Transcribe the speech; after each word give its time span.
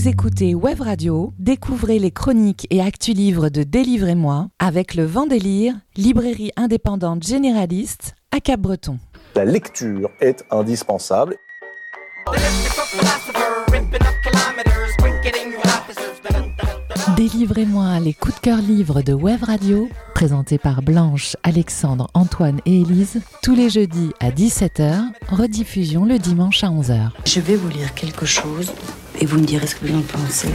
Vous 0.00 0.08
écoutez 0.08 0.54
Web 0.54 0.80
Radio, 0.80 1.34
découvrez 1.38 1.98
les 1.98 2.10
chroniques 2.10 2.66
et 2.70 2.80
actus 2.80 3.14
livres 3.14 3.50
de 3.50 3.64
Délivrez-moi 3.64 4.48
avec 4.58 4.94
le 4.94 5.04
Vendélire, 5.04 5.74
librairie 5.94 6.52
indépendante 6.56 7.22
généraliste 7.22 8.14
à 8.32 8.40
Cap-Breton. 8.40 8.98
La 9.34 9.44
lecture 9.44 10.10
est 10.22 10.42
indispensable. 10.50 11.36
Délivrez-moi 17.32 18.00
les 18.00 18.12
coups 18.12 18.34
de 18.34 18.40
cœur 18.40 18.58
livres 18.58 19.02
de 19.02 19.12
Web 19.12 19.44
Radio, 19.44 19.88
présentés 20.14 20.58
par 20.58 20.82
Blanche, 20.82 21.36
Alexandre, 21.44 22.08
Antoine 22.12 22.60
et 22.66 22.80
Élise, 22.80 23.20
tous 23.42 23.54
les 23.54 23.70
jeudis 23.70 24.10
à 24.18 24.30
17h, 24.30 25.02
rediffusion 25.28 26.04
le 26.04 26.18
dimanche 26.18 26.64
à 26.64 26.68
11h. 26.68 27.10
Je 27.24 27.40
vais 27.40 27.54
vous 27.54 27.68
lire 27.68 27.94
quelque 27.94 28.26
chose 28.26 28.72
et 29.20 29.26
vous 29.26 29.38
me 29.38 29.44
direz 29.44 29.68
ce 29.68 29.76
que 29.76 29.86
vous 29.86 29.98
en 29.98 30.02
pensez. 30.02 30.48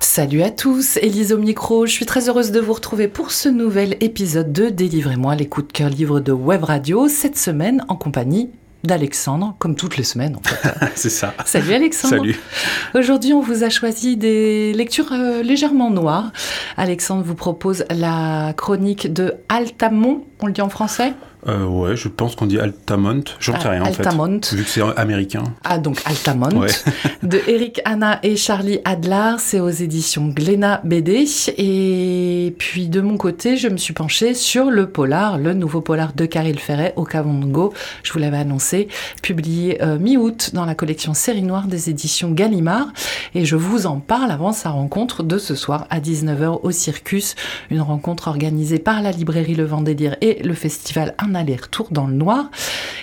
Salut 0.00 0.42
à 0.42 0.50
tous, 0.50 0.96
Élise 0.96 1.32
au 1.32 1.38
micro, 1.38 1.86
je 1.86 1.92
suis 1.92 2.06
très 2.06 2.28
heureuse 2.28 2.50
de 2.50 2.58
vous 2.58 2.72
retrouver 2.72 3.06
pour 3.06 3.30
ce 3.30 3.48
nouvel 3.48 3.96
épisode 4.00 4.52
de 4.52 4.70
Délivrez-moi 4.70 5.36
les 5.36 5.48
coups 5.48 5.68
de 5.68 5.72
cœur 5.72 5.88
livres 5.88 6.18
de 6.18 6.32
Web 6.32 6.64
Radio, 6.64 7.06
cette 7.06 7.38
semaine 7.38 7.84
en 7.88 7.94
compagnie 7.94 8.50
d'Alexandre, 8.84 9.54
comme 9.58 9.74
toutes 9.74 9.96
les 9.96 10.04
semaines 10.04 10.36
en 10.36 10.42
fait. 10.42 10.74
C'est 10.94 11.10
ça. 11.10 11.34
Salut 11.44 11.74
Alexandre. 11.74 12.16
Salut. 12.16 12.40
Aujourd'hui, 12.94 13.32
on 13.32 13.40
vous 13.40 13.64
a 13.64 13.68
choisi 13.68 14.16
des 14.16 14.72
lectures 14.72 15.12
euh, 15.12 15.42
légèrement 15.42 15.90
noires. 15.90 16.32
Alexandre 16.76 17.22
vous 17.22 17.34
propose 17.34 17.84
la 17.90 18.52
chronique 18.56 19.12
de 19.12 19.34
Altamont, 19.48 20.24
on 20.40 20.46
le 20.46 20.52
dit 20.52 20.62
en 20.62 20.68
français? 20.68 21.12
Euh, 21.48 21.64
ouais, 21.64 21.96
je 21.96 22.08
pense 22.08 22.36
qu'on 22.36 22.46
dit 22.46 22.58
Altamont. 22.58 23.22
J'en 23.40 23.52
sais 23.58 23.66
Ah, 23.66 23.70
rien 23.70 23.82
en 23.82 23.86
Altamont. 23.86 24.40
fait. 24.42 24.54
Vu 24.56 24.64
que 24.64 24.68
c'est 24.70 24.82
américain. 24.96 25.44
Ah, 25.64 25.78
donc 25.78 26.00
Altamont, 26.04 26.50
Ouais. 26.60 26.68
de 27.22 27.40
Eric 27.46 27.80
Anna 27.84 28.18
et 28.22 28.36
Charlie 28.36 28.80
Adler. 28.84 29.36
C'est 29.38 29.60
aux 29.60 29.70
éditions 29.70 30.28
Glénat 30.28 30.80
BD. 30.84 31.24
Et 31.56 32.54
puis 32.58 32.88
de 32.88 33.00
mon 33.00 33.16
côté, 33.16 33.56
je 33.56 33.68
me 33.68 33.76
suis 33.76 33.94
penchée 33.94 34.34
sur 34.34 34.70
le 34.70 34.88
polar, 34.90 35.38
le 35.38 35.54
nouveau 35.54 35.80
polar 35.80 36.12
de 36.14 36.26
Caril 36.26 36.58
Ferret, 36.58 36.92
au 36.96 37.04
Cavango. 37.04 37.72
Je 38.02 38.12
vous 38.12 38.18
l'avais 38.18 38.38
annoncé, 38.38 38.88
publié 39.22 39.82
euh, 39.82 39.98
mi-août 39.98 40.50
dans 40.52 40.64
la 40.66 40.74
collection 40.74 41.14
Série 41.14 41.42
Noire 41.42 41.66
des 41.66 41.90
éditions 41.90 42.30
Gallimard. 42.32 42.88
Et 43.34 43.44
je 43.44 43.56
vous 43.56 43.86
en 43.86 43.98
parle 43.98 44.30
avant 44.30 44.52
sa 44.52 44.70
rencontre 44.70 45.22
de 45.22 45.38
ce 45.38 45.54
soir 45.54 45.86
à 45.90 46.00
19h 46.00 46.60
au 46.62 46.70
Circus. 46.70 47.34
Une 47.70 47.80
rencontre 47.80 48.28
organisée 48.28 48.78
par 48.78 49.02
la 49.02 49.10
librairie 49.10 49.54
Le 49.54 49.64
Vendélire 49.64 50.16
et 50.20 50.42
le 50.42 50.54
festival 50.54 51.14
Un 51.30 51.36
aller-retour 51.36 51.88
dans 51.92 52.08
le 52.08 52.14
noir. 52.14 52.50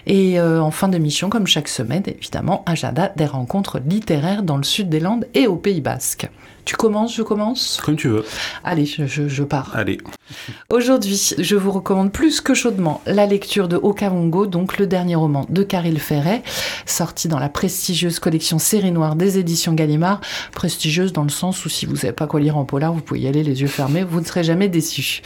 Et 0.06 0.38
euh, 0.38 0.62
en 0.62 0.72
fin 0.72 0.90
d'émission, 0.90 1.30
comme 1.30 1.48
chaque 1.48 1.70
semaine, 1.70 2.04
évidemment, 2.06 2.64
agenda 2.66 3.10
des 3.16 3.26
rencontres 3.26 3.80
littéraires 3.80 4.44
dans 4.44 4.58
le 4.58 4.64
sud 4.64 4.90
des 4.90 5.00
Landes 5.00 5.26
et 5.34 5.48
au 5.48 5.56
Pays 5.56 5.80
Basque. 5.80 6.30
Tu 6.68 6.76
commences, 6.76 7.16
je 7.16 7.22
commence 7.22 7.80
Comme 7.82 7.96
tu 7.96 8.10
veux. 8.10 8.26
Allez, 8.66 8.86
je, 8.86 9.06
je- 9.08 9.30
je 9.30 9.44
pars. 9.46 9.72
Allez. 9.74 10.00
Aujourd'hui, 10.70 11.34
je 11.38 11.56
vous 11.56 11.72
recommande 11.72 12.12
plus 12.12 12.42
que 12.42 12.54
chaudement 12.54 13.00
la 13.06 13.26
lecture 13.26 13.70
de 13.70 13.78
Okavango, 13.78 14.48
donc 14.48 14.78
le 14.78 14.86
dernier 14.86 15.16
roman 15.16 15.46
de 15.48 15.64
Caril 15.64 15.98
Ferret, 15.98 16.44
sorti 16.86 17.30
dans 17.30 17.40
la 17.40 17.48
prestigieuse 17.48 18.20
collection 18.20 18.60
Série 18.60 18.92
Noire 18.92 19.16
des 19.16 19.38
éditions 19.38 19.72
Gallimard. 19.72 20.20
Prestigieuse 20.52 21.14
dans 21.14 21.24
le 21.24 21.30
sens 21.30 21.64
où 21.64 21.70
si 21.70 21.86
vous 21.86 21.96
savez 21.96 22.12
pas 22.12 22.28
quoi 22.28 22.42
lire 22.42 22.58
en 22.58 22.66
polar, 22.66 22.92
vous 22.92 23.00
pouvez 23.00 23.22
y 23.22 23.28
aller 23.30 23.44
les 23.44 23.62
yeux 23.62 23.68
fermés, 23.68 24.04
vous 24.04 24.20
ne 24.20 24.26
serez 24.26 24.44
jamais 24.44 24.68
déçus. 24.68 25.22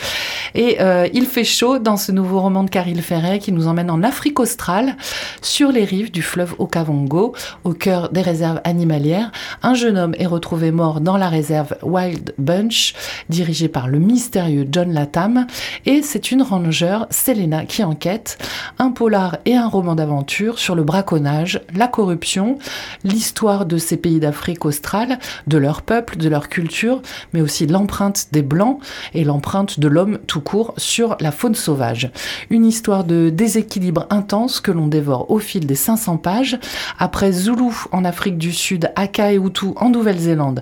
Et 0.54 0.78
euh, 0.80 1.08
il 1.12 1.26
fait 1.26 1.44
chaud 1.44 1.80
dans 1.80 1.98
ce 1.98 2.12
nouveau 2.12 2.40
roman 2.40 2.64
de 2.64 2.70
Caril 2.70 3.02
Ferret 3.02 3.40
qui 3.40 3.52
nous 3.52 3.66
emmène 3.66 3.90
en 3.90 4.04
Afrique 4.04 4.40
australe, 4.40 4.96
sur 5.42 5.72
les 5.72 5.86
rives 5.86 6.12
du 6.12 6.22
fleuve 6.22 6.54
Okavango, 6.60 7.34
au 7.64 7.74
cœur 7.74 8.10
des 8.10 8.22
réserves 8.22 8.62
animalières. 8.64 9.32
Un 9.64 9.74
jeune 9.74 9.98
homme 9.98 10.14
est 10.20 10.28
retrouvé 10.28 10.70
mort 10.72 11.02
dans 11.02 11.18
la 11.18 11.31
réserve 11.32 11.76
Wild 11.82 12.36
Bunch, 12.38 12.94
dirigée 13.30 13.68
par 13.68 13.88
le 13.88 13.98
mystérieux 13.98 14.68
John 14.72 14.94
Latham. 14.94 15.48
Et 15.88 16.04
c'est 16.04 16.32
une 16.32 16.44
ranger, 16.44 17.00
Selena, 17.10 17.66
qui 17.66 17.84
enquête. 17.84 18.38
Un 18.78 18.92
polar 18.92 19.38
et 19.46 19.56
un 19.56 19.68
roman 19.68 19.96
d'aventure 19.96 20.60
sur 20.60 20.76
le 20.76 20.84
braconnage, 20.84 21.62
la 21.74 21.88
corruption, 21.88 22.60
l'histoire 23.04 23.66
de 23.66 23.78
ces 23.78 23.98
pays 23.98 24.20
d'Afrique 24.20 24.66
australe, 24.66 25.18
de 25.48 25.58
leur 25.58 25.82
peuple, 25.82 26.18
de 26.18 26.30
leur 26.30 26.50
culture, 26.50 27.02
mais 27.34 27.42
aussi 27.42 27.66
l'empreinte 27.66 28.28
des 28.32 28.44
Blancs 28.44 28.80
et 29.14 29.24
l'empreinte 29.24 29.80
de 29.80 29.88
l'homme 29.88 30.20
tout 30.28 30.42
court 30.42 30.74
sur 30.78 31.16
la 31.20 31.32
faune 31.32 31.56
sauvage. 31.56 32.12
Une 32.50 32.66
histoire 32.66 33.04
de 33.04 33.30
déséquilibre 33.30 34.06
intense 34.10 34.60
que 34.60 34.72
l'on 34.72 34.88
dévore 34.88 35.32
au 35.32 35.40
fil 35.40 35.66
des 35.66 35.76
500 35.76 36.18
pages. 36.18 36.60
Après 37.00 37.32
Zulu 37.32 37.72
en 37.92 38.04
Afrique 38.06 38.38
du 38.38 38.52
Sud, 38.52 38.92
Aka 38.96 39.34
et 39.34 39.38
Hutu 39.38 39.68
en 39.78 39.90
Nouvelle-Zélande, 39.90 40.62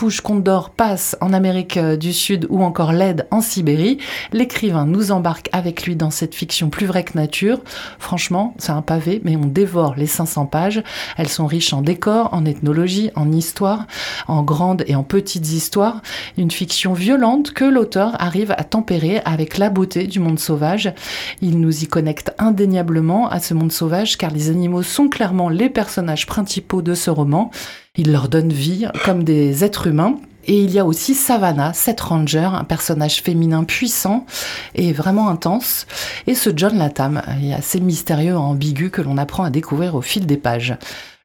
Mapuche 0.00 0.22
Condor 0.22 0.70
passe 0.70 1.14
en 1.20 1.34
Amérique 1.34 1.76
euh, 1.76 1.94
du 1.94 2.14
Sud 2.14 2.46
ou 2.48 2.62
encore 2.64 2.94
LED 2.94 3.26
en 3.30 3.42
Sibérie, 3.42 3.98
l'écrivain 4.32 4.86
nous 4.86 5.12
embarque 5.12 5.50
avec 5.52 5.84
lui 5.84 5.94
dans 5.94 6.10
cette 6.10 6.34
fiction 6.34 6.70
plus 6.70 6.86
vraie 6.86 7.04
que 7.04 7.18
nature. 7.18 7.60
Franchement, 7.98 8.54
c'est 8.56 8.72
un 8.72 8.80
pavé, 8.80 9.20
mais 9.24 9.36
on 9.36 9.44
dévore 9.44 9.96
les 9.98 10.06
500 10.06 10.46
pages. 10.46 10.82
Elles 11.18 11.28
sont 11.28 11.46
riches 11.46 11.74
en 11.74 11.82
décors, 11.82 12.32
en 12.32 12.46
ethnologie, 12.46 13.10
en 13.14 13.30
histoire, 13.30 13.86
en 14.26 14.42
grandes 14.42 14.84
et 14.86 14.94
en 14.94 15.02
petites 15.02 15.52
histoires. 15.52 16.00
Une 16.38 16.50
fiction 16.50 16.94
violente 16.94 17.52
que 17.52 17.66
l'auteur 17.66 18.16
arrive 18.22 18.52
à 18.52 18.64
tempérer 18.64 19.20
avec 19.26 19.58
la 19.58 19.68
beauté 19.68 20.06
du 20.06 20.18
monde 20.18 20.38
sauvage. 20.38 20.94
Il 21.42 21.60
nous 21.60 21.84
y 21.84 21.86
connecte 21.86 22.32
indéniablement 22.38 23.28
à 23.28 23.38
ce 23.38 23.52
monde 23.52 23.70
sauvage 23.70 24.16
car 24.16 24.30
les 24.30 24.48
animaux 24.48 24.82
sont 24.82 25.10
clairement 25.10 25.50
les 25.50 25.68
personnages 25.68 26.24
principaux 26.24 26.80
de 26.80 26.94
ce 26.94 27.10
roman. 27.10 27.50
Il 27.96 28.12
leur 28.12 28.28
donne 28.28 28.52
vie 28.52 28.86
comme 29.04 29.24
des 29.24 29.64
êtres 29.64 29.88
humains. 29.88 30.16
Et 30.46 30.62
il 30.62 30.70
y 30.70 30.78
a 30.78 30.86
aussi 30.86 31.14
Savannah, 31.14 31.72
cette 31.74 32.00
ranger, 32.00 32.48
un 32.54 32.64
personnage 32.64 33.20
féminin 33.20 33.64
puissant 33.64 34.24
et 34.74 34.92
vraiment 34.92 35.28
intense. 35.28 35.86
Et 36.26 36.34
ce 36.34 36.50
John 36.54 36.78
Latham, 36.78 37.20
assez 37.54 37.80
mystérieux 37.80 38.32
et 38.32 38.36
ambigu 38.36 38.90
que 38.90 39.02
l'on 39.02 39.18
apprend 39.18 39.44
à 39.44 39.50
découvrir 39.50 39.94
au 39.96 40.00
fil 40.00 40.26
des 40.26 40.38
pages. 40.38 40.76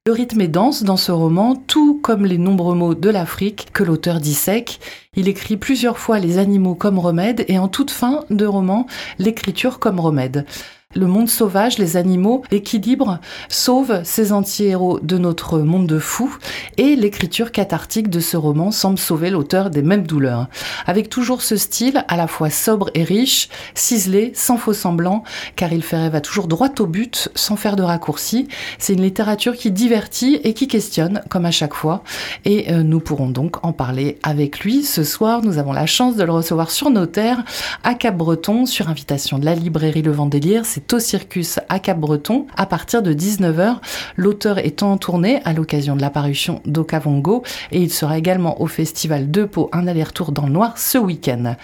Le 0.08 0.14
rythme 0.14 0.42
est 0.42 0.48
dense 0.48 0.84
dans 0.84 0.98
ce 0.98 1.12
roman, 1.12 1.56
tout 1.56 2.00
comme 2.04 2.26
les 2.26 2.38
nombreux 2.38 2.76
mots 2.76 2.94
de 2.94 3.10
l'Afrique 3.10 3.70
que 3.74 3.84
l'auteur 3.84 4.20
dissèque. 4.20 4.80
Il 5.16 5.28
écrit 5.28 5.58
plusieurs 5.58 5.98
fois 5.98 6.20
les 6.20 6.38
animaux 6.38 6.76
comme 6.76 7.00
remède 7.00 7.46
et 7.48 7.58
en 7.58 7.68
toute 7.68 7.90
fin 7.90 8.24
de 8.30 8.46
roman, 8.46 8.86
l'écriture 9.18 9.80
comme 9.80 10.00
remède. 10.00 10.46
Le 10.98 11.08
monde 11.08 11.28
sauvage, 11.28 11.78
les 11.78 11.98
animaux, 11.98 12.44
l'équilibre 12.52 13.20
sauve 13.50 14.00
ces 14.06 14.32
anti-héros 14.32 15.02
de 15.02 15.18
notre 15.18 15.60
monde 15.60 15.88
de 15.88 16.00
fous 16.00 16.38
et 16.78 16.96
l'écriture 16.96 17.52
cathartique 17.52 18.10
de 18.10 18.22
ce 18.22 18.38
roman 18.38 18.72
semble 18.72 18.98
sauver 18.98 19.30
l'auteur 19.30 19.70
des 19.70 19.82
mêmes 19.82 20.08
douleurs. 20.08 20.48
Avec 20.88 21.10
toujours 21.10 21.42
ce 21.42 21.58
style 21.58 22.06
à 22.08 22.16
la 22.16 22.28
fois 22.28 22.50
sobre 22.50 22.92
et 22.94 23.04
riche, 23.04 23.50
ciselé, 23.74 24.32
sans 24.36 24.56
faux 24.56 24.72
semblant, 24.72 25.24
car 25.58 25.74
il 25.74 25.84
fait 25.84 25.98
à 25.98 26.22
toujours 26.22 26.48
droit 26.48 26.70
au 26.80 26.86
but, 26.86 27.28
sans 27.36 27.58
faire 27.58 27.76
de 27.76 27.84
raccourcis. 27.84 28.48
C'est 28.80 28.94
une 28.94 29.02
littérature 29.02 29.56
qui 29.56 29.72
divertit 29.72 30.40
et 30.46 30.54
qui 30.54 30.70
questionne, 30.70 31.24
comme 31.28 31.46
à 31.46 31.52
chaque 31.52 31.74
fois. 31.74 32.04
Et 32.46 32.72
euh, 32.72 32.84
nous 32.84 33.02
pourrons 33.02 33.30
donc 33.30 33.66
en 33.66 33.74
parler 33.74 34.18
avec 34.24 34.62
lui. 34.62 34.84
Ce 34.84 35.04
soir, 35.04 35.42
nous 35.42 35.58
avons 35.58 35.74
la 35.74 35.88
chance 35.88 36.16
de 36.16 36.24
le 36.24 36.32
recevoir 36.32 36.72
sur 36.72 36.90
nos 36.90 37.06
terres, 37.06 37.44
à 37.84 37.96
Cap-Breton, 37.96 38.66
sur 38.66 38.88
invitation 38.88 39.40
de 39.40 39.46
la 39.46 39.56
librairie 39.56 40.02
Le 40.02 40.12
Vendélire. 40.12 40.66
C'est 40.66 40.85
au 40.94 41.00
Circus 41.00 41.60
à 41.70 41.80
Cap-Breton, 41.80 42.48
à 42.56 42.66
partir 42.66 43.02
de 43.02 43.14
19h. 43.14 43.78
L'auteur 44.16 44.60
est 44.60 44.84
en 44.84 44.98
tournée 44.98 45.42
à 45.46 45.54
l'occasion 45.54 45.96
de 45.96 46.02
l'apparition 46.02 46.62
d'Okavongo 46.66 47.44
et 47.72 47.82
il 47.82 47.92
sera 47.92 48.18
également 48.18 48.62
au 48.62 48.68
Festival 48.68 49.32
de 49.32 49.46
Pau, 49.46 49.70
un 49.74 49.88
aller-retour 49.88 50.32
dans 50.32 50.46
le 50.46 50.54
noir 50.54 50.78
ce 50.78 50.98
week-end. 50.98 51.56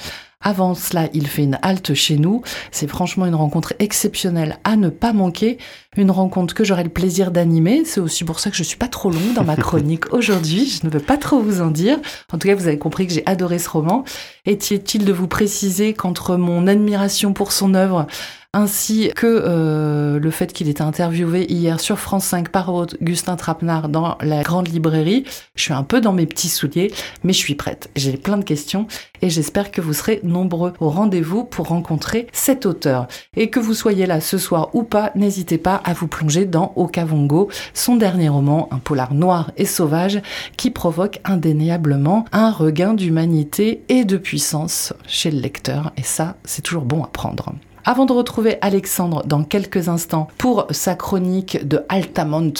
Avant 0.42 0.74
cela, 0.74 1.08
il 1.14 1.28
fait 1.28 1.44
une 1.44 1.60
halte 1.62 1.94
chez 1.94 2.18
nous. 2.18 2.42
C'est 2.72 2.88
franchement 2.88 3.28
une 3.28 3.36
rencontre 3.36 3.74
exceptionnelle 3.80 4.58
à 4.64 4.76
ne 4.76 4.90
pas 4.90 5.14
manquer. 5.14 5.58
Une 5.98 6.10
rencontre 6.10 6.56
que 6.56 6.64
j'aurai 6.64 6.84
le 6.84 6.90
plaisir 6.90 7.32
d'animer. 7.32 7.84
C'est 7.86 8.00
aussi 8.00 8.24
pour 8.24 8.40
ça 8.40 8.50
que 8.50 8.56
je 8.56 8.64
suis 8.64 8.78
pas 8.78 8.88
trop 8.88 9.12
longue 9.12 9.34
dans 9.36 9.44
ma 9.44 9.56
chronique 9.58 10.12
aujourd'hui. 10.14 10.66
Je 10.66 10.88
ne 10.88 10.92
veux 10.92 11.00
pas 11.00 11.18
trop 11.18 11.40
vous 11.40 11.62
en 11.62 11.70
dire. 11.70 12.00
En 12.34 12.40
tout 12.40 12.48
cas, 12.48 12.56
vous 12.56 12.68
avez 12.68 12.80
compris 12.80 13.06
que 13.06 13.14
j'ai 13.14 13.24
adoré 13.28 13.60
ce 13.60 13.70
roman. 13.70 14.04
Est-il 14.46 15.06
de 15.06 15.14
vous 15.14 15.28
préciser 15.28 15.94
qu'entre 15.94 16.38
mon 16.38 16.66
admiration 16.66 17.34
pour 17.34 17.52
son 17.52 17.76
œuvre 17.76 18.08
ainsi 18.54 19.12
que 19.16 19.28
euh, 19.28 20.20
le 20.20 20.32
fait 20.32 20.52
qu'il 20.52 20.68
était 20.68 20.82
interviewé 20.82 21.50
hier 21.50 21.80
sur 21.80 21.98
France 22.00 22.26
5 22.26 22.50
par 22.50 22.74
Augustin 22.74 23.38
Trapenard 23.38 23.88
dans 23.88 24.18
la 24.22 24.44
grande 24.44 24.68
librairie. 24.68 25.24
Je 25.56 25.64
suis 25.64 25.74
un 25.74 25.84
peu 25.84 26.02
dans 26.02 26.12
mes 26.12 26.26
petits 26.26 26.50
souliers, 26.50 26.92
mais 27.24 27.32
je 27.32 27.38
suis 27.38 27.56
prête. 27.56 27.90
J'ai 27.96 28.18
plein 28.18 28.38
de 28.38 28.44
questions 28.44 28.88
et 29.22 29.30
j'espère 29.30 29.72
que 29.72 29.80
vous 29.80 29.94
serez 29.94 30.20
nombreux 30.24 30.74
au 30.82 30.90
rendez-vous 30.90 31.46
pour 31.46 31.68
rencontrer 31.68 32.28
cet 32.34 32.66
auteur. 32.66 33.08
Et 33.38 33.50
que 33.50 33.60
vous 33.60 33.74
soyez 33.74 34.06
là 34.06 34.20
ce 34.20 34.38
soir 34.38 34.70
ou 34.74 34.84
pas, 34.84 35.12
n'hésitez 35.16 35.58
pas 35.58 35.76
à 35.86 35.94
vous 35.94 36.08
plonger 36.08 36.46
dans 36.46 36.74
Okavongo, 36.76 37.50
son 37.74 37.96
dernier 37.96 38.28
roman, 38.28 38.68
un 38.72 38.80
polar 38.80 39.14
noir 39.14 39.52
et 39.56 39.66
sauvage 39.66 40.22
qui 40.58 40.72
provoque 40.72 41.22
indéniablement 41.24 42.26
un 42.34 42.52
regain 42.52 42.96
d'humanité 42.96 43.84
et 43.88 44.04
de 44.04 44.18
puissance 44.18 44.94
chez 45.08 45.32
le 45.32 45.40
lecteur. 45.40 45.94
Et 45.96 46.04
ça, 46.04 46.36
c'est 46.44 46.62
toujours 46.62 46.84
bon 46.84 47.02
à 47.04 47.08
prendre. 47.08 47.54
Avant 47.84 48.06
de 48.06 48.14
retrouver 48.14 48.58
Alexandre 48.62 49.24
dans 49.26 49.44
quelques 49.44 49.90
instants 49.90 50.28
pour 50.38 50.68
sa 50.70 50.94
chronique 50.94 51.68
de 51.68 51.82
Altamont, 51.90 52.54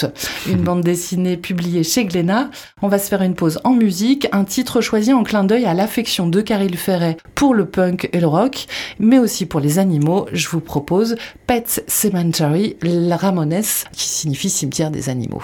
une 0.48 0.56
bande 0.64 0.82
dessinée 0.82 1.36
publiée 1.36 1.84
chez 1.84 2.04
Glénat, 2.04 2.50
on 2.82 2.88
va 2.88 2.98
se 2.98 3.08
faire 3.08 3.22
une 3.22 3.36
pause 3.36 3.60
en 3.62 3.72
musique, 3.72 4.26
un 4.32 4.44
titre 4.44 4.80
choisi 4.80 5.12
en 5.12 5.22
clin 5.22 5.44
d'œil 5.44 5.64
à 5.64 5.74
l'affection 5.74 6.26
de 6.26 6.40
Caril 6.40 6.76
Ferret 6.76 7.18
pour 7.36 7.54
le 7.54 7.66
punk 7.66 8.08
et 8.12 8.20
le 8.20 8.26
rock, 8.26 8.66
mais 8.98 9.20
aussi 9.20 9.46
pour 9.46 9.60
les 9.60 9.78
animaux. 9.78 10.26
Je 10.32 10.48
vous 10.48 10.60
propose 10.60 11.14
Pet 11.46 11.84
Cemetery, 11.86 12.76
la 12.82 13.16
Ramones, 13.16 13.62
qui 13.92 14.08
signifie 14.08 14.50
cimetière 14.50 14.90
des 14.90 15.08
animaux. 15.08 15.42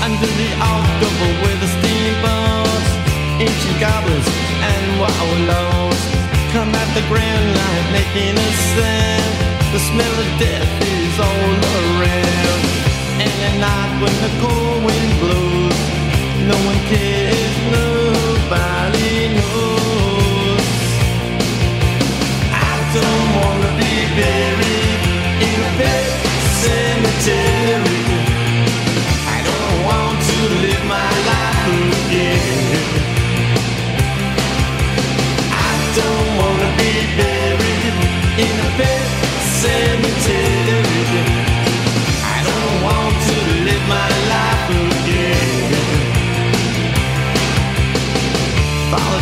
Under 0.00 1.97
ancient 3.40 3.78
goblins 3.78 4.26
and 4.26 4.84
wallows 4.98 6.00
come 6.50 6.74
at 6.74 6.90
the 6.94 7.04
grand 7.06 7.46
light 7.54 7.86
making 7.94 8.34
a 8.34 8.50
sound. 8.74 9.34
The 9.70 9.78
smell 9.78 10.14
of 10.24 10.30
death 10.42 10.72
is 10.82 11.14
all 11.20 11.54
around. 11.78 12.62
And 13.22 13.36
at 13.48 13.56
night 13.62 13.92
when 14.02 14.14
the 14.24 14.32
cold 14.42 14.78
wind 14.86 15.10
blows, 15.22 15.78
no 16.50 16.58
one 16.66 16.80
cares, 16.90 17.54
nobody 17.78 19.30
knows. 19.38 20.66
I 22.50 22.74
don't 22.98 23.28
wanna 23.38 23.70
be 23.78 23.94
buried 24.18 25.00
in 25.46 25.56
a 25.62 25.70
pet 25.78 26.10
cemetery. 26.62 27.87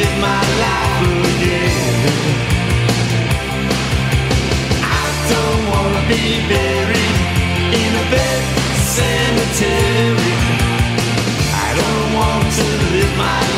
Live 0.00 0.18
my 0.18 0.42
life 0.64 1.08
again. 1.32 1.98
I 5.00 5.04
don't 5.32 5.62
wanna 5.72 6.02
be 6.08 6.24
buried 6.52 7.16
in 7.82 7.90
a 8.02 8.04
pet 8.12 8.42
cemetery. 8.96 10.34
I 11.66 11.68
don't 11.80 12.08
want 12.18 12.46
to 12.58 12.66
live 12.94 13.14
my 13.26 13.49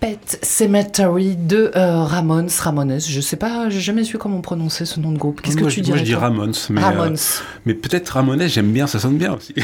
Pet 0.00 0.38
Cemetery 0.42 1.36
de 1.36 1.70
euh, 1.76 2.02
Ramones, 2.02 2.48
Ramones. 2.58 3.00
Je 3.00 3.20
sais 3.20 3.36
pas, 3.36 3.68
j'ai 3.68 3.80
jamais 3.80 4.02
su 4.02 4.16
comment 4.16 4.40
prononcer 4.40 4.86
ce 4.86 4.98
nom 4.98 5.12
de 5.12 5.18
groupe. 5.18 5.42
Qu'est-ce 5.42 5.56
que 5.56 5.62
moi, 5.62 5.70
tu 5.70 5.82
dirais 5.82 5.98
Moi, 5.98 6.04
je 6.04 6.10
dis 6.10 6.14
Ramones. 6.14 6.54
Mais, 6.70 6.80
euh, 6.80 6.84
Ramones. 6.84 7.18
mais 7.66 7.74
peut-être 7.74 8.08
Ramones, 8.08 8.48
j'aime 8.48 8.72
bien, 8.72 8.86
ça 8.86 8.98
sonne 8.98 9.18
bien 9.18 9.34
aussi. 9.34 9.54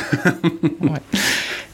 Ouais. 0.80 0.90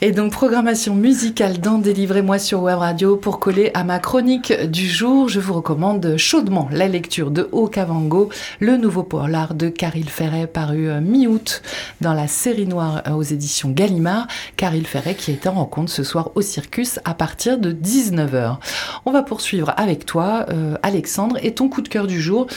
Et 0.04 0.10
donc, 0.10 0.32
programmation 0.32 0.96
musicale 0.96 1.60
dans 1.60 1.78
Délivrez-moi 1.78 2.40
sur 2.40 2.60
Web 2.62 2.78
Radio. 2.78 3.16
Pour 3.16 3.38
coller 3.38 3.70
à 3.72 3.84
ma 3.84 4.00
chronique 4.00 4.52
du 4.52 4.88
jour, 4.88 5.28
je 5.28 5.38
vous 5.38 5.52
recommande 5.52 6.16
chaudement 6.16 6.68
la 6.72 6.88
lecture 6.88 7.30
de 7.30 7.48
Okavango, 7.52 8.28
le 8.58 8.76
nouveau 8.78 9.04
polar 9.04 9.54
de 9.54 9.68
Caril 9.68 10.10
Ferret 10.10 10.48
paru 10.48 10.88
euh, 10.88 11.00
mi-août 11.00 11.62
dans 12.00 12.14
la 12.14 12.26
série 12.26 12.66
noire 12.66 13.04
euh, 13.06 13.12
aux 13.12 13.22
éditions 13.22 13.70
Gallimard. 13.70 14.26
Caril 14.56 14.88
Ferret 14.88 15.14
qui 15.14 15.30
est 15.30 15.46
en 15.46 15.52
rencontre 15.52 15.92
ce 15.92 16.02
soir 16.02 16.32
au 16.34 16.42
Circus 16.42 16.98
à 17.04 17.14
partir 17.14 17.58
de 17.58 17.70
19h. 17.70 18.56
On 19.06 19.12
va 19.12 19.22
poursuivre 19.22 19.72
avec 19.76 20.04
toi, 20.04 20.46
euh, 20.50 20.74
Alexandre, 20.82 21.38
et 21.44 21.54
ton 21.54 21.68
coup 21.68 21.80
de 21.80 21.88
cœur 21.88 22.08
du 22.08 22.20
jour, 22.20 22.48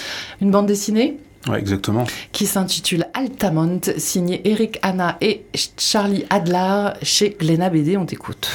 une 0.42 0.50
bande 0.50 0.66
dessinée? 0.66 1.20
Ouais, 1.48 1.60
exactement. 1.60 2.06
qui 2.32 2.46
s'intitule 2.46 3.06
Altamont, 3.14 3.82
signé 3.98 4.42
Eric 4.50 4.80
Hanna 4.82 5.18
et 5.22 5.46
Charlie 5.78 6.25
Adler 6.30 6.92
chez 7.04 7.36
Glénat 7.40 7.70
BD. 7.70 7.98
On 7.98 8.06
t'écoute. 8.06 8.50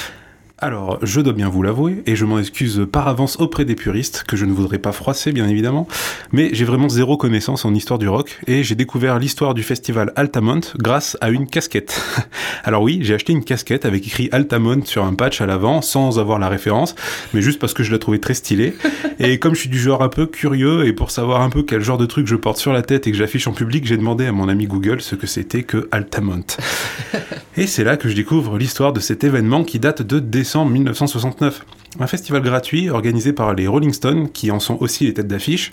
Alors, 0.62 0.99
je 1.00 1.23
dois 1.23 1.33
bien 1.33 1.49
vous 1.49 1.62
l'avouer, 1.62 2.02
et 2.05 2.17
je 2.17 2.26
m'en 2.26 2.38
excuse 2.38 2.87
par 2.93 3.09
avance 3.09 3.40
auprès 3.40 3.64
des 3.64 3.75
puristes, 3.75 4.25
que 4.29 4.37
je 4.37 4.45
ne 4.45 4.52
voudrais 4.52 4.79
pas 4.79 4.93
froisser, 4.93 5.33
bien 5.33 5.49
évidemment, 5.49 5.88
mais 6.33 6.50
j'ai 6.52 6.67
vraiment 6.67 6.90
zéro 6.90 7.17
connaissance 7.17 7.64
en 7.64 7.73
histoire 7.73 7.99
du 7.99 8.09
rock, 8.09 8.38
et 8.47 8.62
j'ai 8.62 8.75
découvert 8.75 9.19
l'histoire 9.19 9.55
du 9.55 9.62
festival 9.62 10.12
Altamont 10.17 10.61
grâce 10.76 11.17
à 11.23 11.31
une 11.31 11.47
casquette. 11.47 12.02
Alors 12.64 12.83
oui, 12.83 12.99
j'ai 13.00 13.14
acheté 13.14 13.33
une 13.33 13.43
casquette 13.43 13.87
avec 13.87 14.07
écrit 14.07 14.29
Altamont 14.33 14.85
sur 14.85 15.02
un 15.02 15.14
patch 15.14 15.40
à 15.40 15.47
l'avant, 15.47 15.81
sans 15.81 16.19
avoir 16.19 16.38
la 16.38 16.50
référence, 16.50 16.95
mais 17.33 17.40
juste 17.40 17.59
parce 17.59 17.73
que 17.73 17.83
je 17.83 17.90
la 17.90 17.99
trouvais 17.99 18.19
très 18.19 18.35
stylée. 18.35 18.75
Et 19.19 19.38
comme 19.38 19.55
je 19.55 19.61
suis 19.61 19.71
du 19.71 19.79
genre 19.79 20.02
un 20.02 20.11
peu 20.11 20.26
curieux, 20.26 20.85
et 20.85 20.93
pour 20.93 21.11
savoir 21.11 21.40
un 21.40 21.49
peu 21.49 21.62
quel 21.62 21.81
genre 21.81 21.99
de 21.99 22.07
truc 22.07 22.26
je 22.26 22.37
porte 22.37 22.59
sur 22.59 22.75
la 22.75 22.83
tête 22.83 23.07
et 23.07 23.12
que 23.12 23.17
j'affiche 23.17 23.47
en 23.47 23.52
public, 23.52 23.87
j'ai 23.87 23.97
demandé 23.97 24.26
à 24.26 24.33
mon 24.33 24.49
ami 24.49 24.67
Google 24.67 25.00
ce 25.00 25.14
que 25.14 25.26
c'était 25.26 25.62
que 25.62 25.88
Altamont. 25.90 26.45
Et 27.57 27.67
c'est 27.67 27.85
là 27.85 27.97
que 27.97 28.09
je 28.09 28.14
découvre 28.14 28.57
l'histoire 28.57 28.93
de 28.93 29.00
cet 29.00 29.25
événement 29.25 29.64
qui 29.64 29.81
date 29.81 30.02
de 30.02 30.21
décembre 30.21 30.50
1969. 30.59 31.64
Un 32.00 32.07
festival 32.07 32.42
gratuit 32.42 32.90
organisé 32.90 33.33
par 33.33 33.54
les 33.54 33.66
Rolling 33.66 33.92
Stones, 33.92 34.30
qui 34.30 34.50
en 34.50 34.61
sont 34.61 34.76
aussi 34.80 35.07
les 35.07 35.14
têtes 35.14 35.28
d'affiche, 35.28 35.73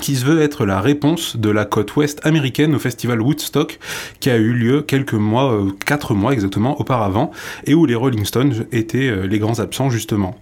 qui 0.00 0.16
se 0.16 0.24
veut 0.24 0.40
être 0.40 0.64
la 0.64 0.80
réponse 0.80 1.36
de 1.36 1.50
la 1.50 1.64
côte 1.64 1.96
ouest 1.96 2.24
américaine 2.24 2.74
au 2.74 2.78
festival 2.78 3.20
Woodstock 3.20 3.78
qui 4.20 4.30
a 4.30 4.36
eu 4.36 4.52
lieu 4.52 4.82
quelques 4.82 5.14
mois, 5.14 5.52
euh, 5.52 5.70
quatre 5.84 6.14
mois 6.14 6.32
exactement 6.32 6.80
auparavant, 6.80 7.30
et 7.66 7.74
où 7.74 7.86
les 7.86 7.94
Rolling 7.94 8.24
Stones 8.24 8.66
étaient 8.72 9.08
euh, 9.08 9.26
les 9.26 9.38
grands 9.38 9.58
absents 9.60 9.90
justement. 9.90 10.38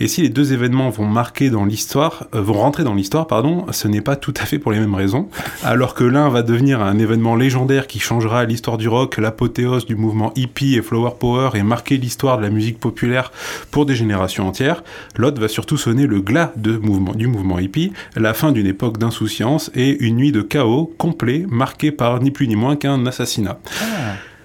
Et 0.00 0.08
si 0.08 0.22
les 0.22 0.28
deux 0.28 0.52
événements 0.52 0.90
vont 0.90 1.06
marquer 1.06 1.50
dans 1.50 1.64
l'histoire, 1.64 2.26
euh, 2.34 2.40
vont 2.40 2.54
rentrer 2.54 2.84
dans 2.84 2.94
l'histoire, 2.94 3.26
pardon, 3.26 3.66
ce 3.70 3.88
n'est 3.88 4.00
pas 4.00 4.16
tout 4.16 4.34
à 4.40 4.46
fait 4.46 4.58
pour 4.58 4.72
les 4.72 4.80
mêmes 4.80 4.94
raisons. 4.94 5.28
Alors 5.62 5.94
que 5.94 6.04
l'un 6.04 6.28
va 6.28 6.42
devenir 6.42 6.80
un 6.80 6.98
événement 6.98 7.36
légendaire 7.36 7.86
qui 7.86 7.98
changera 7.98 8.44
l'histoire 8.44 8.78
du 8.78 8.88
rock, 8.88 9.18
l'apothéose 9.18 9.84
du 9.84 9.96
mouvement 9.96 10.32
hippie 10.36 10.76
et 10.76 10.82
flower 10.82 11.12
power 11.18 11.50
et 11.54 11.62
marquer 11.62 11.96
l'histoire 11.96 12.38
de 12.38 12.42
la 12.42 12.50
musique 12.50 12.78
populaire 12.78 13.32
pour 13.70 13.86
des 13.86 13.94
générations 13.94 14.48
entières, 14.48 14.82
l'autre 15.16 15.40
va 15.40 15.48
surtout 15.48 15.76
sonner 15.76 16.06
le 16.06 16.20
glas 16.20 16.52
du 16.56 16.78
mouvement 16.78 17.58
hippie, 17.58 17.92
la 18.16 18.34
fin 18.34 18.52
d'une 18.52 18.66
époque 18.66 18.91
d'insouciance 18.98 19.70
et 19.74 20.04
une 20.04 20.16
nuit 20.16 20.32
de 20.32 20.42
chaos 20.42 20.92
complet 20.98 21.44
marqué 21.48 21.92
par 21.92 22.20
ni 22.20 22.30
plus 22.30 22.48
ni 22.48 22.56
moins 22.56 22.76
qu'un 22.76 23.06
assassinat. 23.06 23.58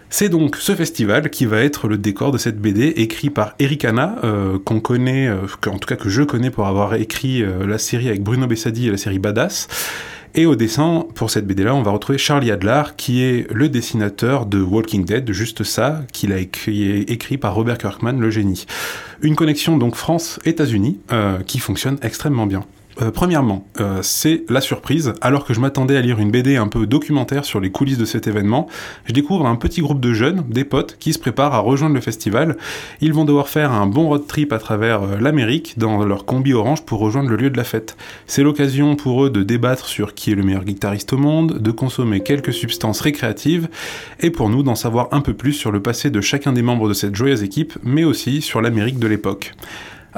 C'est 0.10 0.30
donc 0.30 0.56
ce 0.56 0.74
festival 0.74 1.30
qui 1.30 1.46
va 1.46 1.60
être 1.60 1.88
le 1.88 1.98
décor 1.98 2.32
de 2.32 2.38
cette 2.38 2.60
BD 2.60 2.88
écrit 2.96 3.30
par 3.30 3.56
Eric 3.60 3.84
Hanna, 3.84 4.16
euh, 4.24 4.58
qu'on 4.58 4.80
connaît, 4.80 5.27
euh, 5.27 5.42
en 5.68 5.77
tout 5.77 5.88
cas 5.88 5.98
que 5.98 6.08
je 6.08 6.24
connais 6.24 6.50
pour 6.50 6.66
avoir 6.66 6.96
écrit 6.96 7.44
euh, 7.44 7.68
la 7.68 7.77
série 7.77 8.08
avec 8.08 8.24
Bruno 8.24 8.48
Bessadi 8.48 8.88
et 8.88 8.92
la 8.92 8.98
série 8.98 9.20
Badass. 9.20 9.68
Et 10.34 10.46
au 10.46 10.56
dessin, 10.56 11.06
pour 11.16 11.30
cette 11.30 11.46
BD-là, 11.46 11.75
on 11.75 11.82
va 11.82 11.92
retrouver 11.92 12.18
Charlie 12.18 12.51
Adler, 12.51 12.84
qui 12.96 13.22
est 13.22 13.51
le 13.51 13.68
dessinateur 13.68 14.46
de 14.46 14.62
Walking 14.62 15.04
Dead, 15.04 15.30
juste 15.32 15.63
ça, 15.63 16.04
qu'il 16.13 16.32
a 16.32 16.38
écrit, 16.38 17.01
écrit 17.01 17.38
par 17.38 17.56
Robert 17.56 17.77
Kirkman, 17.77 18.13
le 18.13 18.30
génie. 18.30 18.66
Une 19.22 19.36
connexion 19.36 19.77
donc 19.77 19.96
France-États-Unis 19.96 21.00
qui 21.48 21.58
fonctionne 21.58 21.98
extrêmement 22.04 22.46
bien. 22.46 22.66
Euh, 23.01 23.12
premièrement, 23.12 23.68
euh, 23.80 24.00
c'est 24.01 24.44
la 24.50 24.62
surprise. 24.62 25.13
Alors 25.22 25.46
que 25.46 25.54
je 25.54 25.60
m'attendais 25.60 25.96
à 25.98 26.01
lire 26.01 26.20
une 26.20 26.32
BD 26.32 26.58
un 26.58 26.68
peu 26.68 26.88
documentaire 26.88 27.46
sur 27.46 27.60
les 27.60 27.70
coulisses 27.70 27.98
de 27.98 28.06
cet 28.06 28.27
événement, 28.27 28.68
je 29.06 29.13
découvre 29.13 29.46
un 29.46 29.56
petit 29.56 29.82
groupe 29.82 30.00
de 30.00 30.13
jeunes, 30.13 30.44
des 30.50 30.63
potes, 30.63 30.98
qui 31.00 31.13
se 31.13 31.20
préparent 31.20 31.54
à 31.54 31.60
rejoindre 31.60 31.96
le 31.96 32.01
festival. 32.01 32.58
Ils 33.01 33.13
vont 33.13 33.25
devoir 33.25 33.50
faire 33.50 33.72
un 33.72 33.86
bon 33.86 34.08
road 34.08 34.25
trip 34.27 34.51
à 34.51 34.58
travers 34.58 35.04
euh, 35.04 35.18
l'Amérique 35.20 35.77
dans 35.77 36.04
leur 36.06 36.25
combi 36.25 36.54
orange 36.54 36.84
pour 36.86 37.00
rejoindre 37.00 37.30
le 37.30 37.36
lieu 37.36 37.50
de 37.50 37.58
la 37.58 37.63
fête. 37.63 37.98
C'est 38.25 38.44
l'occasion 38.44 38.96
pour 38.96 39.25
eux 39.25 39.30
de 39.30 39.44
débattre 39.44 39.86
sur 39.86 40.16
qui 40.16 40.32
est 40.32 40.36
le 40.36 40.44
meilleur 40.44 40.66
guitariste 40.66 41.13
au 41.13 41.18
monde, 41.18 41.60
de 41.60 41.72
consommer 41.72 42.22
quelques 42.22 42.54
substances 42.54 43.01
récréatives, 43.01 43.68
et 44.20 44.32
pour 44.32 44.50
nous 44.50 44.63
d'en 44.63 44.75
savoir 44.75 45.10
un 45.12 45.22
peu 45.22 45.34
plus 45.34 45.54
sur 45.54 45.72
le 45.72 45.82
passé 45.82 46.10
de 46.10 46.22
chacun 46.22 46.51
des 46.51 46.63
membres 46.63 46.89
de 46.89 46.94
cette 46.94 47.16
joyeuse 47.16 47.44
équipe, 47.44 47.77
mais 47.84 48.04
aussi 48.04 48.42
sur 48.42 48.62
l'Amérique 48.62 49.00
de 49.00 49.08
l'époque. 49.08 49.54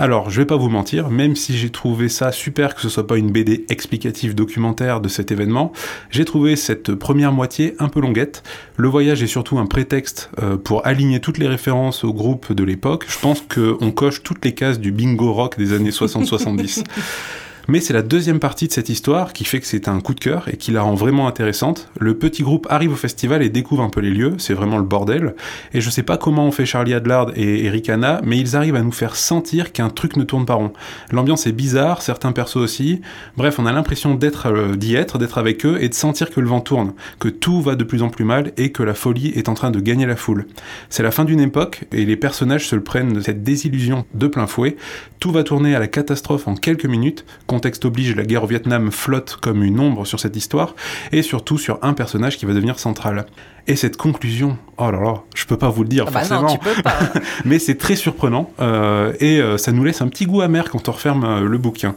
Alors, 0.01 0.29
je 0.29 0.39
vais 0.39 0.45
pas 0.45 0.55
vous 0.55 0.69
mentir, 0.69 1.09
même 1.09 1.35
si 1.35 1.57
j'ai 1.57 1.71
trouvé 1.71 2.07
ça 2.07 2.31
super 2.31 2.73
que 2.73 2.79
ce 2.79 2.87
soit 2.87 3.05
pas 3.05 3.17
une 3.17 3.33
BD 3.33 3.65
explicative 3.67 4.33
documentaire 4.33 5.01
de 5.01 5.09
cet 5.09 5.29
événement, 5.29 5.73
j'ai 6.09 6.23
trouvé 6.23 6.55
cette 6.55 6.95
première 6.95 7.33
moitié 7.33 7.75
un 7.79 7.89
peu 7.89 7.99
longuette. 7.99 8.41
Le 8.77 8.87
voyage 8.87 9.21
est 9.23 9.27
surtout 9.27 9.59
un 9.59 9.65
prétexte 9.65 10.29
euh, 10.41 10.55
pour 10.55 10.87
aligner 10.87 11.19
toutes 11.19 11.37
les 11.37 11.49
références 11.49 12.05
au 12.05 12.13
groupe 12.13 12.53
de 12.53 12.63
l'époque. 12.63 13.07
Je 13.09 13.19
pense 13.19 13.41
qu'on 13.41 13.91
coche 13.91 14.23
toutes 14.23 14.45
les 14.45 14.53
cases 14.53 14.79
du 14.79 14.93
bingo 14.93 15.33
rock 15.33 15.57
des 15.57 15.73
années 15.73 15.89
60-70. 15.89 16.85
Mais 17.69 17.81
c'est 17.81 17.93
la 17.93 18.01
deuxième 18.01 18.39
partie 18.39 18.67
de 18.67 18.73
cette 18.73 18.89
histoire 18.89 19.31
qui 19.31 19.45
fait 19.45 19.59
que 19.59 19.67
c'est 19.67 19.87
un 19.87 19.99
coup 19.99 20.15
de 20.15 20.19
cœur 20.19 20.47
et 20.51 20.57
qui 20.57 20.71
la 20.71 20.81
rend 20.81 20.95
vraiment 20.95 21.27
intéressante. 21.27 21.91
Le 21.99 22.17
petit 22.17 22.41
groupe 22.41 22.65
arrive 22.67 22.93
au 22.93 22.95
festival 22.95 23.43
et 23.43 23.49
découvre 23.49 23.83
un 23.83 23.91
peu 23.91 24.01
les 24.01 24.09
lieux, 24.09 24.33
c'est 24.39 24.55
vraiment 24.55 24.79
le 24.79 24.83
bordel. 24.83 25.35
Et 25.75 25.79
je 25.79 25.91
sais 25.91 26.01
pas 26.01 26.17
comment 26.17 26.47
on 26.47 26.51
fait 26.51 26.65
Charlie 26.65 26.95
Adlard 26.95 27.29
et 27.35 27.65
Eric 27.65 27.87
Hanna, 27.89 28.21
mais 28.23 28.39
ils 28.39 28.55
arrivent 28.55 28.75
à 28.75 28.81
nous 28.81 28.91
faire 28.91 29.15
sentir 29.15 29.71
qu'un 29.71 29.91
truc 29.91 30.17
ne 30.17 30.23
tourne 30.23 30.47
pas 30.47 30.55
rond. 30.55 30.73
L'ambiance 31.11 31.45
est 31.45 31.51
bizarre, 31.51 32.01
certains 32.01 32.31
persos 32.31 32.55
aussi. 32.55 33.01
Bref, 33.37 33.59
on 33.59 33.67
a 33.67 33.71
l'impression 33.71 34.17
euh, 34.19 34.75
d'y 34.75 34.95
être, 34.95 35.19
d'être 35.19 35.37
avec 35.37 35.63
eux 35.63 35.77
et 35.79 35.89
de 35.89 35.93
sentir 35.93 36.31
que 36.31 36.39
le 36.39 36.47
vent 36.47 36.61
tourne, 36.61 36.93
que 37.19 37.27
tout 37.27 37.61
va 37.61 37.75
de 37.75 37.83
plus 37.83 38.01
en 38.01 38.09
plus 38.09 38.25
mal 38.25 38.51
et 38.57 38.71
que 38.71 38.81
la 38.81 38.95
folie 38.95 39.31
est 39.35 39.47
en 39.47 39.53
train 39.53 39.69
de 39.69 39.79
gagner 39.79 40.07
la 40.07 40.15
foule. 40.15 40.47
C'est 40.89 41.03
la 41.03 41.11
fin 41.11 41.23
d'une 41.23 41.39
époque 41.39 41.83
et 41.91 42.03
les 42.03 42.17
personnages 42.17 42.67
se 42.67 42.75
le 42.75 42.83
prennent 42.83 43.13
de 43.13 43.21
cette 43.21 43.43
désillusion 43.43 44.05
de 44.15 44.25
plein 44.25 44.47
fouet. 44.47 44.75
Tout 45.19 45.31
va 45.31 45.43
tourner 45.43 45.75
à 45.75 45.79
la 45.79 45.87
catastrophe 45.87 46.47
en 46.47 46.55
quelques 46.55 46.85
minutes. 46.85 47.25
Contexte 47.59 47.83
oblige, 47.83 48.15
la 48.15 48.23
guerre 48.23 48.45
au 48.45 48.47
Vietnam 48.47 48.89
flotte 48.89 49.35
comme 49.35 49.63
une 49.63 49.81
ombre 49.81 50.05
sur 50.05 50.17
cette 50.21 50.37
histoire 50.37 50.75
et 51.11 51.21
surtout 51.21 51.57
sur 51.57 51.77
un 51.81 51.91
personnage 51.91 52.37
qui 52.37 52.45
va 52.45 52.53
devenir 52.53 52.79
central. 52.79 53.25
Et 53.67 53.75
cette 53.75 53.97
conclusion, 53.97 54.57
oh 54.77 54.89
là 54.89 54.97
là, 55.01 55.23
je 55.35 55.43
peux 55.43 55.57
pas 55.57 55.67
vous 55.67 55.83
le 55.83 55.89
dire 55.89 56.05
Ah 56.07 56.11
bah 56.11 56.19
forcément, 56.21 56.43
non, 56.43 56.53
tu 56.53 56.59
peux 56.59 56.81
pas. 56.81 56.95
mais 57.43 57.59
c'est 57.59 57.75
très 57.75 57.97
surprenant 57.97 58.49
euh, 58.61 59.11
et 59.19 59.41
euh, 59.41 59.57
ça 59.57 59.73
nous 59.73 59.83
laisse 59.83 60.01
un 60.01 60.07
petit 60.07 60.25
goût 60.25 60.39
amer 60.39 60.69
quand 60.69 60.87
on 60.87 60.91
referme 60.93 61.25
euh, 61.25 61.41
le 61.41 61.57
bouquin. 61.57 61.95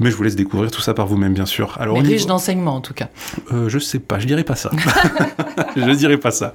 Mais 0.00 0.10
je 0.10 0.16
vous 0.16 0.22
laisse 0.24 0.36
découvrir 0.36 0.70
tout 0.70 0.80
ça 0.80 0.92
par 0.94 1.06
vous-même, 1.06 1.34
bien 1.34 1.46
sûr. 1.46 1.76
Alors, 1.78 1.96
Mais 1.96 2.02
niveau- 2.02 2.14
riche 2.14 2.26
d'enseignements 2.26 2.74
en 2.76 2.80
tout 2.80 2.94
cas. 2.94 3.08
euh, 3.52 3.68
je 3.68 3.78
sais 3.78 3.98
pas, 4.00 4.18
je 4.18 4.26
dirais 4.26 4.44
pas 4.44 4.56
ça. 4.56 4.70
je 5.76 5.90
dirais 5.92 6.16
pas 6.18 6.30
ça. 6.30 6.52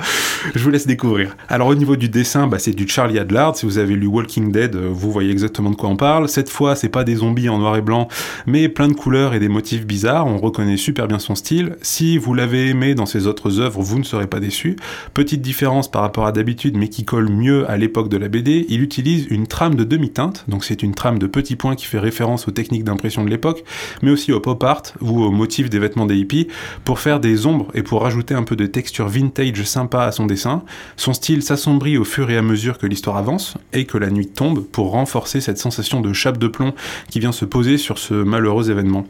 Je 0.55 0.63
vous 0.63 0.69
laisse 0.69 0.87
découvrir. 0.87 1.35
Alors 1.47 1.67
au 1.67 1.75
niveau 1.75 1.95
du 1.95 2.09
dessin, 2.09 2.47
bah, 2.47 2.59
c'est 2.59 2.71
du 2.73 2.87
Charlie 2.87 3.19
Adlard. 3.19 3.55
Si 3.55 3.65
vous 3.65 3.77
avez 3.77 3.95
lu 3.95 4.07
Walking 4.07 4.51
Dead, 4.51 4.75
euh, 4.75 4.89
vous 4.91 5.11
voyez 5.11 5.31
exactement 5.31 5.69
de 5.69 5.75
quoi 5.75 5.89
on 5.89 5.95
parle. 5.95 6.27
Cette 6.29 6.49
fois, 6.49 6.75
c'est 6.75 6.89
pas 6.89 7.03
des 7.03 7.15
zombies 7.15 7.49
en 7.49 7.59
noir 7.59 7.75
et 7.77 7.81
blanc, 7.81 8.07
mais 8.45 8.69
plein 8.69 8.87
de 8.87 8.93
couleurs 8.93 9.33
et 9.33 9.39
des 9.39 9.49
motifs 9.49 9.85
bizarres. 9.85 10.27
On 10.27 10.37
reconnaît 10.37 10.77
super 10.77 11.07
bien 11.07 11.19
son 11.19 11.35
style. 11.35 11.75
Si 11.81 12.17
vous 12.17 12.33
l'avez 12.33 12.67
aimé 12.69 12.95
dans 12.95 13.05
ses 13.05 13.27
autres 13.27 13.59
œuvres, 13.59 13.81
vous 13.81 13.99
ne 13.99 14.03
serez 14.03 14.27
pas 14.27 14.39
déçu. 14.39 14.75
Petite 15.13 15.41
différence 15.41 15.89
par 15.89 16.01
rapport 16.01 16.25
à 16.25 16.31
d'habitude, 16.31 16.77
mais 16.77 16.89
qui 16.89 17.05
colle 17.05 17.29
mieux 17.29 17.69
à 17.69 17.77
l'époque 17.77 18.09
de 18.09 18.17
la 18.17 18.27
BD, 18.27 18.65
il 18.69 18.81
utilise 18.81 19.27
une 19.29 19.47
trame 19.47 19.75
de 19.75 19.83
demi-teinte. 19.83 20.45
Donc 20.47 20.63
c'est 20.65 20.83
une 20.83 20.93
trame 20.93 21.19
de 21.19 21.27
petits 21.27 21.55
points 21.55 21.75
qui 21.75 21.85
fait 21.85 21.99
référence 21.99 22.47
aux 22.47 22.51
techniques 22.51 22.83
d'impression 22.83 23.23
l'époque, 23.29 23.63
mais 24.01 24.11
aussi 24.11 24.31
au 24.31 24.39
pop 24.39 24.63
art 24.63 24.83
ou 25.01 25.23
aux 25.23 25.31
motifs 25.31 25.69
des 25.69 25.79
vêtements 25.79 26.05
des 26.05 26.17
hippies 26.17 26.47
pour 26.85 26.99
faire 26.99 27.19
des 27.19 27.45
ombres 27.45 27.67
et 27.73 27.83
pour 27.83 28.01
rajouter 28.01 28.33
un 28.33 28.43
peu 28.43 28.55
de 28.55 28.65
texture 28.65 29.07
vintage 29.07 29.63
sympa 29.63 30.03
à 30.03 30.11
son 30.11 30.25
dessin. 30.25 30.63
Son 30.97 31.13
style 31.13 31.43
s'assombrit 31.43 31.97
au 31.97 32.03
fur 32.03 32.29
et 32.29 32.37
à 32.37 32.41
mesure 32.41 32.77
que 32.77 32.87
l'histoire 32.87 33.17
avance 33.17 33.55
et 33.73 33.85
que 33.85 33.97
la 33.97 34.09
nuit 34.09 34.27
tombe 34.27 34.63
pour 34.63 34.91
renforcer 34.91 35.41
cette 35.41 35.57
sensation 35.57 36.01
de 36.01 36.13
chape 36.13 36.37
de 36.37 36.47
plomb 36.47 36.73
qui 37.09 37.19
vient 37.19 37.31
se 37.31 37.45
poser 37.45 37.77
sur 37.77 37.97
ce 37.97 38.13
malheureux 38.13 38.71
événement. 38.71 39.05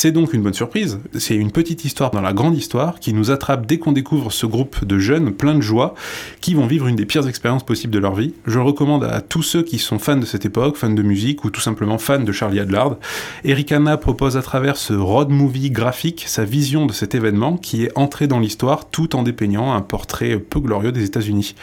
C'est 0.00 0.12
donc 0.12 0.32
une 0.32 0.42
bonne 0.42 0.54
surprise, 0.54 1.00
c'est 1.18 1.34
une 1.34 1.50
petite 1.50 1.84
histoire 1.84 2.12
dans 2.12 2.20
la 2.20 2.32
grande 2.32 2.56
histoire 2.56 3.00
qui 3.00 3.12
nous 3.12 3.32
attrape 3.32 3.66
dès 3.66 3.78
qu'on 3.78 3.90
découvre 3.90 4.30
ce 4.30 4.46
groupe 4.46 4.84
de 4.84 4.96
jeunes 4.96 5.32
pleins 5.32 5.56
de 5.56 5.60
joie 5.60 5.96
qui 6.40 6.54
vont 6.54 6.68
vivre 6.68 6.86
une 6.86 6.94
des 6.94 7.04
pires 7.04 7.26
expériences 7.26 7.66
possibles 7.66 7.92
de 7.92 7.98
leur 7.98 8.14
vie. 8.14 8.32
Je 8.46 8.60
recommande 8.60 9.02
à 9.02 9.20
tous 9.20 9.42
ceux 9.42 9.64
qui 9.64 9.80
sont 9.80 9.98
fans 9.98 10.16
de 10.16 10.24
cette 10.24 10.46
époque, 10.46 10.76
fans 10.76 10.88
de 10.88 11.02
musique 11.02 11.44
ou 11.44 11.50
tout 11.50 11.60
simplement 11.60 11.98
fans 11.98 12.20
de 12.20 12.30
Charlie 12.30 12.60
Adlard. 12.60 12.98
Eric 13.42 13.72
Hanna 13.72 13.96
propose 13.96 14.36
à 14.36 14.42
travers 14.42 14.76
ce 14.76 14.92
road 14.92 15.30
movie 15.30 15.72
graphique 15.72 16.26
sa 16.28 16.44
vision 16.44 16.86
de 16.86 16.92
cet 16.92 17.16
événement 17.16 17.56
qui 17.56 17.82
est 17.82 17.90
entré 17.98 18.28
dans 18.28 18.38
l'histoire 18.38 18.88
tout 18.90 19.16
en 19.16 19.24
dépeignant 19.24 19.72
un 19.72 19.80
portrait 19.80 20.38
peu 20.38 20.60
glorieux 20.60 20.92
des 20.92 21.02
États-Unis. 21.02 21.56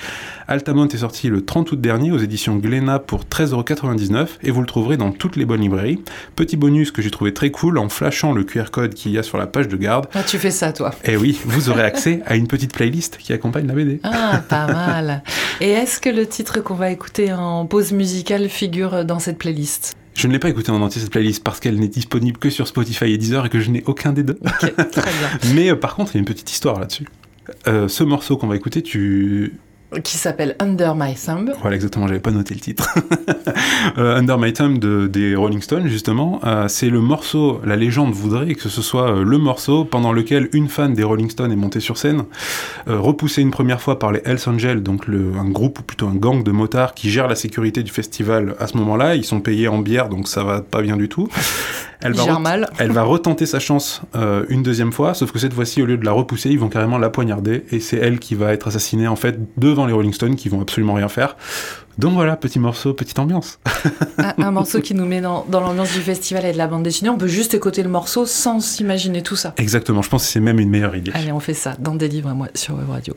Altamont 0.50 0.90
est 0.90 0.98
sorti 0.98 1.30
le 1.30 1.46
30 1.46 1.72
août 1.72 1.80
dernier 1.80 2.12
aux 2.12 2.18
éditions 2.18 2.58
Glénat 2.58 3.00
pour 3.00 3.22
13,99€ 3.24 4.28
et 4.44 4.52
vous 4.52 4.60
le 4.60 4.68
trouverez 4.68 4.98
dans 4.98 5.14
toutes 5.14 5.38
les 5.38 5.46
bonnes 5.46 5.62
librairies. 5.62 6.02
Petit 6.36 6.58
bonus 6.58 6.92
que 6.92 7.02
j'ai 7.02 7.12
trouvé 7.12 7.34
très 7.34 7.50
cool 7.50 7.78
en 7.78 7.88
flashant 7.88 8.25
le 8.34 8.44
QR 8.44 8.66
code 8.72 8.94
qu'il 8.94 9.12
y 9.12 9.18
a 9.18 9.24
sur 9.24 9.38
la 9.38 9.48
page 9.48 9.68
de 9.68 9.78
garde. 9.78 10.08
Ah, 10.14 10.24
tu 10.24 10.38
fais 10.38 10.52
ça 10.52 10.74
toi. 10.74 10.92
Et 11.04 11.18
oui, 11.18 11.40
vous 11.46 11.70
aurez 11.70 11.84
accès 11.84 12.22
à 12.26 12.36
une 12.36 12.48
petite 12.48 12.74
playlist 12.74 13.18
qui 13.18 13.34
accompagne 13.34 13.68
la 13.68 13.74
BD. 13.74 14.00
Ah, 14.04 14.42
pas 14.48 14.68
mal. 14.68 15.24
Et 15.62 15.70
est-ce 15.70 16.00
que 16.00 16.10
le 16.10 16.26
titre 16.26 16.60
qu'on 16.62 16.76
va 16.76 16.92
écouter 16.92 17.34
en 17.34 17.66
pause 17.66 17.92
musicale 17.92 18.50
figure 18.50 19.06
dans 19.06 19.20
cette 19.20 19.38
playlist? 19.38 19.96
Je 20.16 20.28
ne 20.28 20.34
l'ai 20.34 20.40
pas 20.40 20.50
écouté 20.50 20.72
en 20.72 20.82
entier 20.82 21.02
cette 21.02 21.12
playlist 21.12 21.44
parce 21.44 21.60
qu'elle 21.60 21.78
n'est 21.78 21.90
disponible 21.90 22.38
que 22.38 22.50
sur 22.50 22.68
Spotify 22.68 23.12
et 23.12 23.18
Deezer 23.18 23.46
et 23.46 23.50
que 23.50 23.60
je 23.60 23.70
n'ai 23.70 23.84
aucun 23.86 24.14
des 24.14 24.24
deux. 24.24 24.40
Ok, 24.46 24.74
très 24.92 25.02
bien. 25.02 25.30
Mais 25.54 25.70
euh, 25.70 25.76
par 25.76 25.96
contre, 25.96 26.12
il 26.14 26.16
y 26.16 26.18
a 26.18 26.22
une 26.22 26.26
petite 26.26 26.50
histoire 26.52 26.80
là-dessus. 26.80 27.06
Euh, 27.68 27.88
ce 27.88 28.04
morceau 28.04 28.38
qu'on 28.38 28.48
va 28.48 28.56
écouter, 28.56 28.82
tu. 28.82 29.60
Qui 30.04 30.18
s'appelle 30.18 30.56
Under 30.60 30.96
My 30.96 31.14
Thumb. 31.14 31.54
Voilà, 31.62 31.76
exactement, 31.76 32.08
j'avais 32.08 32.20
pas 32.20 32.32
noté 32.32 32.54
le 32.54 32.60
titre. 32.60 32.96
Euh, 33.98 34.18
Under 34.18 34.38
My 34.38 34.52
Thumb 34.52 34.80
de, 34.80 35.08
des 35.08 35.36
Rolling 35.36 35.62
Stones, 35.62 35.88
justement, 35.88 36.42
euh, 36.44 36.68
c'est 36.68 36.90
le 36.90 37.00
morceau, 37.02 37.62
la 37.64 37.76
légende 37.76 38.14
voudrait 38.14 38.56
que 38.56 38.68
ce 38.68 38.82
soit 38.82 39.12
euh, 39.12 39.24
le 39.24 39.38
morceau 39.38 39.86
pendant 39.86 40.12
lequel 40.12 40.50
une 40.54 40.70
fan 40.70 40.94
des 40.94 41.04
Rolling 41.04 41.30
Stones 41.30 41.52
est 41.52 41.56
montée 41.56 41.80
sur 41.80 41.98
scène, 41.98 42.24
repoussée 42.88 43.42
une 43.42 43.52
première 43.52 43.82
fois 43.82 44.00
par 44.00 44.12
les 44.12 44.22
Hells 44.26 44.40
Angels, 44.48 44.82
donc 44.82 45.04
un 45.08 45.50
groupe 45.50 45.80
ou 45.80 45.84
plutôt 45.84 46.08
un 46.08 46.16
gang 46.16 46.44
de 46.44 46.52
motards 46.52 46.96
qui 46.96 47.10
gère 47.10 47.28
la 47.28 47.36
sécurité 47.36 47.84
du 47.84 47.92
festival 47.92 48.56
à 48.60 48.68
ce 48.68 48.76
moment-là. 48.78 49.16
Ils 49.16 49.26
sont 49.26 49.40
payés 49.40 49.68
en 49.68 49.80
bière, 49.80 50.10
donc 50.10 50.28
ça 50.28 50.44
va 50.44 50.62
pas 50.62 50.82
bien 50.82 50.98
du 50.98 51.08
tout. 51.08 51.30
Elle 52.06 52.14
va 52.14 52.24
gère 52.24 52.40
mal. 52.40 52.70
elle 52.78 52.92
va 52.92 53.04
retenter 53.04 53.46
sa 53.46 53.60
chance 53.60 54.02
euh, 54.16 54.46
une 54.50 54.64
deuxième 54.64 54.92
fois, 54.92 55.14
sauf 55.14 55.32
que 55.32 55.40
cette 55.40 55.54
fois-ci, 55.54 55.82
au 55.82 55.86
lieu 55.86 55.98
de 55.98 56.06
la 56.06 56.12
repousser, 56.12 56.50
ils 56.50 56.60
vont 56.60 56.70
carrément 56.70 56.98
la 56.98 57.10
poignarder, 57.10 57.66
et 57.72 57.80
c'est 57.80 57.98
elle 57.98 58.20
qui 58.20 58.36
va 58.36 58.54
être 58.54 58.68
assassinée 58.68 59.08
en 59.08 59.16
fait 59.16 59.40
devant 59.58 59.86
les 59.86 59.94
Rolling 59.94 60.14
Stones, 60.14 60.36
qui 60.36 60.50
vont 60.50 60.62
absolument 60.62 60.94
rien 60.94 61.08
faire. 61.10 61.36
Donc 61.98 62.14
voilà, 62.14 62.36
petit 62.36 62.60
morceau, 62.60 62.94
petite 62.94 63.20
ambiance. 63.20 63.60
Un, 64.18 64.34
un 64.44 64.52
morceau 64.52 64.82
qui 64.82 64.94
nous 64.94 65.06
met 65.06 65.22
dans, 65.22 65.46
dans 65.50 65.62
l'ambiance 65.62 65.94
du 65.94 66.00
festival 66.02 66.46
et 66.46 66.52
de 66.52 66.58
la 66.58 66.68
bande 66.68 66.84
dessinée. 66.84 67.10
On 67.10 67.18
peut 67.18 67.28
juste 67.28 67.54
écouter 67.54 67.84
le 67.84 67.90
morceau 67.90 68.26
sans 68.26 68.60
s'imaginer 68.60 69.22
tout 69.22 69.36
ça. 69.36 69.54
Exactement, 69.58 70.02
je 70.02 70.10
pense 70.10 70.24
que 70.24 70.30
c'est 70.30 70.40
même 70.40 70.60
une 70.60 70.70
meilleure 70.70 70.96
idée. 70.96 71.12
Allez, 71.14 71.32
on 71.32 71.40
fait 71.40 71.54
ça 71.54 71.76
dans 71.80 71.96
Délivre-moi 71.96 72.48
sur 72.54 72.76
Web 72.76 72.90
Radio. 72.90 73.16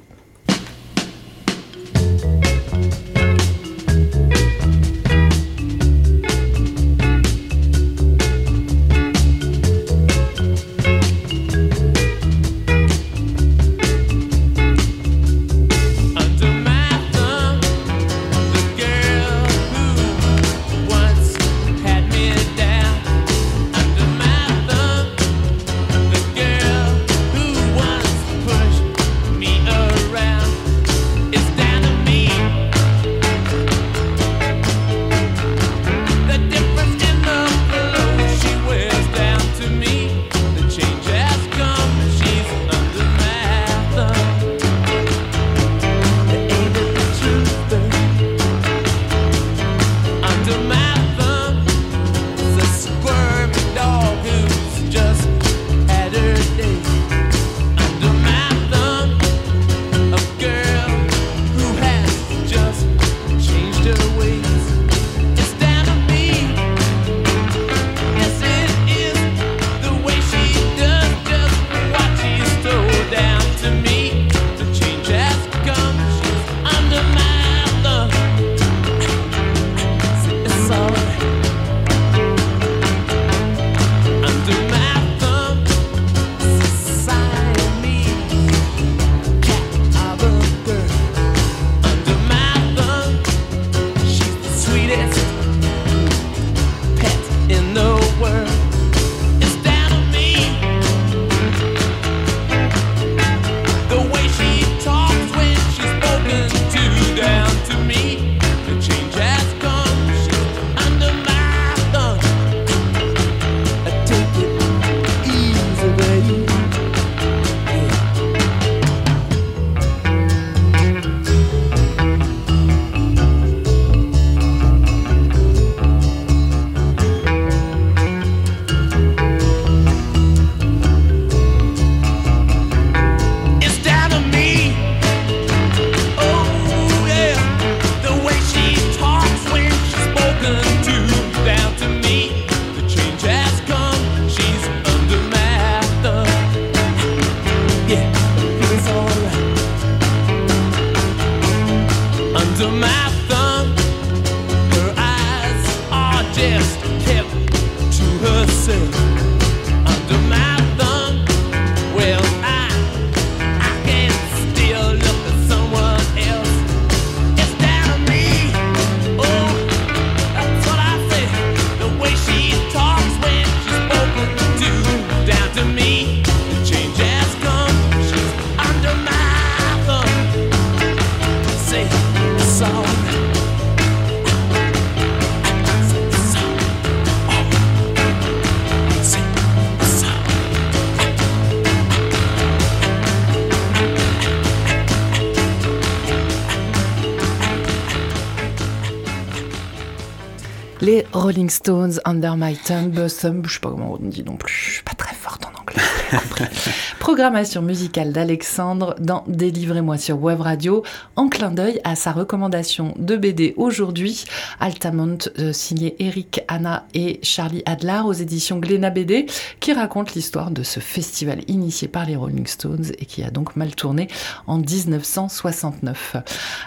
Les 200.89 201.05
Rolling 201.13 201.51
Stones, 201.51 202.01
Under 202.07 202.35
My 202.35 202.57
Tongue, 202.57 202.93
Bosom, 202.93 203.43
je 203.45 203.53
sais 203.53 203.61
pas 203.61 203.69
comment 203.69 203.93
on 203.93 203.99
dit 203.99 204.25
non 204.25 204.39
plus, 204.39 204.55
je 204.55 204.71
suis 204.77 204.83
pas 204.83 204.95
très 204.95 205.15
forte 205.15 205.45
en 205.45 205.58
Programmation 206.99 207.63
musicale 207.63 208.13
d'Alexandre 208.13 208.95
dans 209.01 209.25
Délivrez-moi 209.27 209.99
sur 209.99 210.21
Web 210.21 210.41
Radio, 210.41 210.83
en 211.17 211.29
clin 211.29 211.51
d'œil 211.51 211.81
à 211.85 211.95
sa 211.95 212.13
recommandation 212.13 212.95
de 212.99 213.17
BD 213.17 213.55
aujourd'hui, 213.57 214.25
Altamont, 214.61 215.19
euh, 215.39 215.53
signé 215.53 215.97
Eric, 215.99 216.43
Anna 216.49 216.87
et 216.95 217.21
Charlie 217.23 217.63
Adler 217.67 218.01
aux 218.05 218.13
éditions 218.13 218.59
Glénat 218.59 218.91
BD, 218.91 219.27
qui 219.61 219.73
raconte 219.73 220.15
l'histoire 220.15 220.51
de 220.51 220.63
ce 220.63 220.81
festival 220.81 221.41
initié 221.49 221.89
par 221.89 222.05
les 222.05 222.17
Rolling 222.17 222.47
Stones 222.47 222.87
et 222.99 223.05
qui 223.07 223.23
a 223.23 223.31
donc 223.31 223.57
mal 223.57 223.75
tourné 223.75 224.09
en 224.47 224.59
1969. 224.59 226.17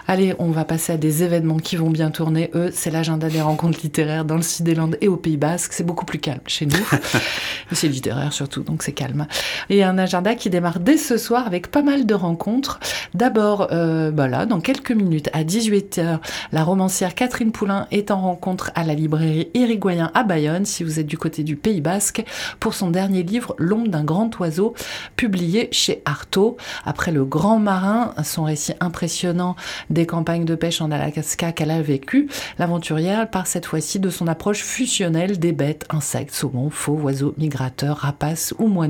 Allez, 0.06 0.34
on 0.38 0.50
va 0.50 0.64
passer 0.64 0.92
à 0.92 0.96
des 0.96 1.22
événements 1.22 1.58
qui 1.58 1.76
vont 1.76 1.90
bien 1.90 2.10
tourner. 2.10 2.50
Eux, 2.54 2.70
c'est 2.72 2.90
l'agenda 2.90 3.28
des 3.28 3.42
rencontres 3.42 3.80
littéraires 3.82 4.24
dans 4.24 4.36
le 4.36 4.42
Sud-Land 4.42 4.92
et 5.00 5.08
au 5.08 5.16
Pays 5.16 5.36
Basque. 5.36 5.72
C'est 5.72 5.84
beaucoup 5.84 6.06
plus 6.06 6.18
calme 6.18 6.40
chez 6.46 6.66
nous. 6.66 6.76
C'est 7.72 7.88
littéraire 7.88 8.32
surtout, 8.32 8.62
donc 8.62 8.82
c'est 8.82 8.91
calme. 8.92 9.26
Et 9.70 9.84
un 9.84 9.98
agenda 9.98 10.34
qui 10.34 10.50
démarre 10.50 10.80
dès 10.80 10.96
ce 10.96 11.16
soir 11.16 11.46
avec 11.46 11.70
pas 11.70 11.82
mal 11.82 12.06
de 12.06 12.14
rencontres. 12.14 12.80
D'abord, 13.14 13.68
euh, 13.72 14.10
bah 14.10 14.46
dans 14.46 14.60
quelques 14.60 14.92
minutes, 14.92 15.28
à 15.32 15.44
18h, 15.44 16.18
la 16.52 16.64
romancière 16.64 17.14
Catherine 17.14 17.52
Poulain 17.52 17.86
est 17.90 18.10
en 18.10 18.20
rencontre 18.20 18.70
à 18.74 18.84
la 18.84 18.94
librairie 18.94 19.50
Irigoyen 19.54 20.10
à 20.14 20.22
Bayonne, 20.22 20.64
si 20.64 20.84
vous 20.84 20.98
êtes 20.98 21.06
du 21.06 21.18
côté 21.18 21.42
du 21.42 21.56
Pays 21.56 21.80
Basque, 21.80 22.24
pour 22.60 22.74
son 22.74 22.90
dernier 22.90 23.22
livre, 23.22 23.54
L'ombre 23.58 23.88
d'un 23.88 24.04
grand 24.04 24.38
oiseau, 24.40 24.74
publié 25.16 25.68
chez 25.72 26.02
Artaud. 26.04 26.56
Après 26.84 27.12
Le 27.12 27.24
Grand 27.24 27.58
Marin, 27.58 28.14
son 28.24 28.44
récit 28.44 28.74
impressionnant 28.80 29.56
des 29.90 30.06
campagnes 30.06 30.44
de 30.44 30.54
pêche 30.54 30.80
en 30.80 30.90
Alaska 30.90 31.52
qu'elle 31.52 31.70
a 31.70 31.82
vécues, 31.82 32.28
l'aventurière 32.58 33.28
part 33.28 33.46
cette 33.46 33.66
fois-ci 33.66 33.98
de 33.98 34.10
son 34.10 34.26
approche 34.28 34.62
fusionnelle 34.62 35.38
des 35.38 35.52
bêtes, 35.52 35.86
insectes, 35.90 36.34
saumons, 36.34 36.70
faux, 36.70 36.98
oiseaux 37.02 37.34
migrateurs, 37.38 37.98
rapaces 37.98 38.54
ou 38.58 38.68
moineaux. 38.68 38.81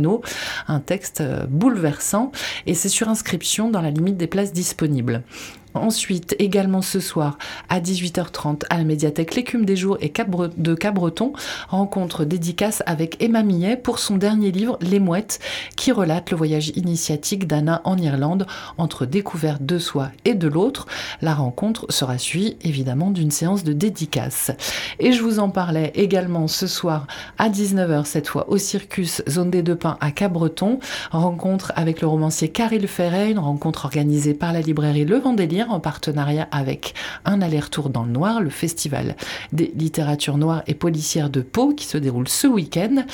Un 0.68 0.80
texte 0.80 1.20
euh, 1.20 1.46
bouleversant 1.48 2.32
et 2.66 2.74
c'est 2.74 2.88
sur 2.88 3.08
inscription 3.08 3.70
dans 3.70 3.80
la 3.80 3.90
limite 3.90 4.16
des 4.16 4.26
places 4.26 4.52
disponibles. 4.52 5.22
Ensuite, 5.74 6.36
également 6.38 6.82
ce 6.82 7.00
soir, 7.00 7.38
à 7.68 7.80
18h30, 7.80 8.64
à 8.68 8.76
la 8.76 8.84
médiathèque 8.84 9.34
L'écume 9.34 9.64
des 9.64 9.76
jours 9.76 9.96
et 10.00 10.12
de 10.56 10.74
Cabreton, 10.74 11.32
rencontre 11.68 12.24
dédicace 12.24 12.82
avec 12.84 13.22
Emma 13.22 13.42
Millet 13.42 13.76
pour 13.76 13.98
son 13.98 14.16
dernier 14.16 14.50
livre, 14.50 14.78
Les 14.82 15.00
Mouettes, 15.00 15.40
qui 15.76 15.90
relate 15.90 16.30
le 16.30 16.36
voyage 16.36 16.72
initiatique 16.76 17.46
d'Anna 17.46 17.80
en 17.84 17.96
Irlande 17.96 18.46
entre 18.76 19.06
découverte 19.06 19.62
de 19.64 19.78
soi 19.78 20.10
et 20.24 20.34
de 20.34 20.46
l'autre. 20.46 20.86
La 21.22 21.34
rencontre 21.34 21.86
sera 21.88 22.18
suivie 22.18 22.56
évidemment 22.62 23.10
d'une 23.10 23.30
séance 23.30 23.64
de 23.64 23.72
dédicace. 23.72 24.50
Et 24.98 25.12
je 25.12 25.22
vous 25.22 25.38
en 25.38 25.48
parlais 25.48 25.92
également 25.94 26.48
ce 26.48 26.66
soir 26.66 27.06
à 27.38 27.48
19h, 27.48 28.04
cette 28.04 28.28
fois 28.28 28.50
au 28.50 28.58
Circus 28.58 29.22
Zone 29.28 29.50
des 29.50 29.62
Deux 29.62 29.76
Pins 29.76 29.96
à 30.00 30.10
Cabreton. 30.10 30.78
Rencontre 31.10 31.72
avec 31.76 32.00
le 32.00 32.06
romancier 32.06 32.50
Caril 32.50 32.86
Ferret, 32.88 33.30
une 33.30 33.38
rencontre 33.38 33.86
organisée 33.86 34.34
par 34.34 34.52
la 34.52 34.60
librairie 34.60 35.04
Le 35.04 35.18
En 35.70 35.80
partenariat 35.80 36.48
avec 36.50 36.94
Un 37.24 37.42
aller-retour 37.42 37.90
dans 37.90 38.04
le 38.04 38.10
noir, 38.10 38.40
le 38.40 38.50
festival 38.50 39.16
des 39.52 39.72
littératures 39.76 40.38
noires 40.38 40.62
et 40.66 40.74
policières 40.74 41.30
de 41.30 41.40
Pau 41.40 41.74
qui 41.74 41.86
se 41.86 41.98
déroule 41.98 42.28
ce 42.28 42.46
week-end. 42.46 43.04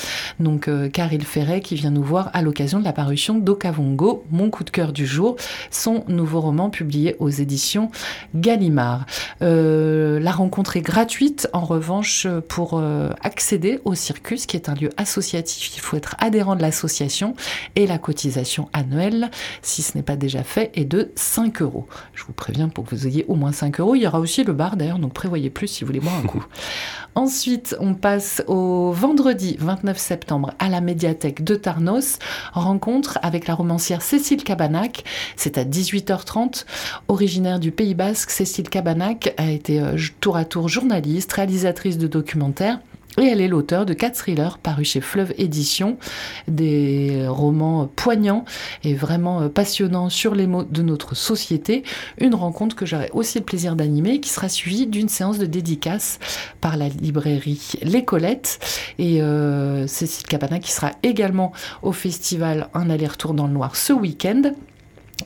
Donc 0.40 0.68
euh, 0.68 0.88
Caril 0.88 1.24
Ferret 1.24 1.60
qui 1.60 1.74
vient 1.74 1.90
nous 1.90 2.02
voir 2.02 2.30
à 2.32 2.42
l'occasion 2.42 2.78
de 2.78 2.84
la 2.84 2.92
parution 2.92 3.38
d'Okavongo, 3.38 4.24
mon 4.30 4.50
coup 4.50 4.64
de 4.64 4.70
cœur 4.70 4.92
du 4.92 5.06
jour, 5.06 5.36
son 5.70 6.04
nouveau 6.08 6.40
roman 6.40 6.70
publié 6.70 7.16
aux 7.18 7.30
éditions 7.30 7.90
Gallimard. 8.34 9.06
Euh, 9.42 10.20
la 10.20 10.32
rencontre 10.32 10.76
est 10.76 10.82
gratuite 10.82 11.48
en 11.52 11.64
revanche 11.64 12.26
pour 12.48 12.74
euh, 12.74 13.10
accéder 13.22 13.80
au 13.84 13.94
circus 13.94 14.46
qui 14.46 14.56
est 14.56 14.68
un 14.68 14.74
lieu 14.74 14.90
associatif, 14.96 15.76
il 15.76 15.80
faut 15.80 15.96
être 15.96 16.16
adhérent 16.18 16.56
de 16.56 16.62
l'association 16.62 17.34
et 17.76 17.86
la 17.86 17.98
cotisation 17.98 18.68
annuelle, 18.72 19.30
si 19.62 19.82
ce 19.82 19.96
n'est 19.96 20.02
pas 20.02 20.16
déjà 20.16 20.42
fait, 20.42 20.70
est 20.74 20.84
de 20.84 21.12
5 21.16 21.62
euros. 21.62 21.86
Je 22.14 22.24
vous 22.24 22.32
préviens 22.38 22.70
pour 22.70 22.86
que 22.86 22.94
vous 22.94 23.06
ayez 23.06 23.26
au 23.28 23.34
moins 23.34 23.52
5 23.52 23.80
euros. 23.80 23.94
Il 23.94 24.02
y 24.02 24.06
aura 24.06 24.20
aussi 24.20 24.44
le 24.44 24.54
bar 24.54 24.76
d'ailleurs, 24.76 24.98
donc 24.98 25.12
prévoyez 25.12 25.50
plus 25.50 25.66
si 25.66 25.84
vous 25.84 25.88
voulez 25.88 26.00
boire 26.00 26.16
un 26.16 26.26
coup. 26.26 26.44
Ensuite, 27.14 27.76
on 27.80 27.94
passe 27.94 28.42
au 28.46 28.92
vendredi 28.92 29.56
29 29.58 29.98
septembre 29.98 30.54
à 30.58 30.68
la 30.68 30.80
médiathèque 30.80 31.42
de 31.42 31.56
Tarnos. 31.56 32.18
Rencontre 32.52 33.18
avec 33.22 33.46
la 33.48 33.54
romancière 33.54 34.02
Cécile 34.02 34.44
Cabanac. 34.44 35.04
C'est 35.36 35.58
à 35.58 35.64
18h30. 35.64 36.64
Originaire 37.08 37.58
du 37.58 37.72
Pays 37.72 37.94
Basque, 37.94 38.30
Cécile 38.30 38.68
Cabanac 38.68 39.34
a 39.36 39.50
été 39.50 39.80
euh, 39.80 39.96
tour 40.20 40.36
à 40.36 40.44
tour 40.44 40.68
journaliste, 40.68 41.32
réalisatrice 41.32 41.98
de 41.98 42.06
documentaires. 42.06 42.78
Et 43.16 43.24
elle 43.24 43.40
est 43.40 43.48
l'auteur 43.48 43.86
de 43.86 43.94
quatre 43.94 44.14
thrillers 44.14 44.58
parus 44.58 44.90
chez 44.90 45.00
Fleuve 45.00 45.32
Édition, 45.38 45.98
des 46.46 47.26
romans 47.26 47.88
poignants 47.96 48.44
et 48.84 48.94
vraiment 48.94 49.40
euh, 49.40 49.48
passionnants 49.48 50.08
sur 50.08 50.34
les 50.34 50.46
mots 50.46 50.62
de 50.62 50.82
notre 50.82 51.16
société. 51.16 51.82
Une 52.18 52.34
rencontre 52.34 52.76
que 52.76 52.86
j'aurai 52.86 53.10
aussi 53.12 53.38
le 53.38 53.44
plaisir 53.44 53.74
d'animer, 53.74 54.20
qui 54.20 54.28
sera 54.28 54.48
suivie 54.48 54.86
d'une 54.86 55.08
séance 55.08 55.38
de 55.38 55.46
dédicace 55.46 56.20
par 56.60 56.76
la 56.76 56.88
librairie 56.88 57.72
Les 57.82 58.04
Colettes 58.04 58.60
et 58.98 59.20
euh, 59.20 59.86
Cécile 59.86 60.26
Cabana 60.26 60.60
qui 60.60 60.70
sera 60.70 60.92
également 61.02 61.52
au 61.82 61.92
festival 61.92 62.68
Un 62.74 62.90
aller-retour 62.90 63.34
dans 63.34 63.46
le 63.46 63.52
noir 63.52 63.74
ce 63.74 63.92
week-end 63.92 64.52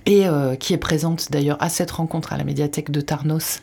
et 0.07 0.27
euh, 0.27 0.57
qui 0.57 0.73
est 0.73 0.79
présente 0.79 1.31
d'ailleurs 1.31 1.57
à 1.61 1.69
cette 1.69 1.91
rencontre 1.91 2.33
à 2.33 2.37
la 2.37 2.45
médiathèque 2.45 2.91
de 2.91 3.01
Tarnos 3.01 3.61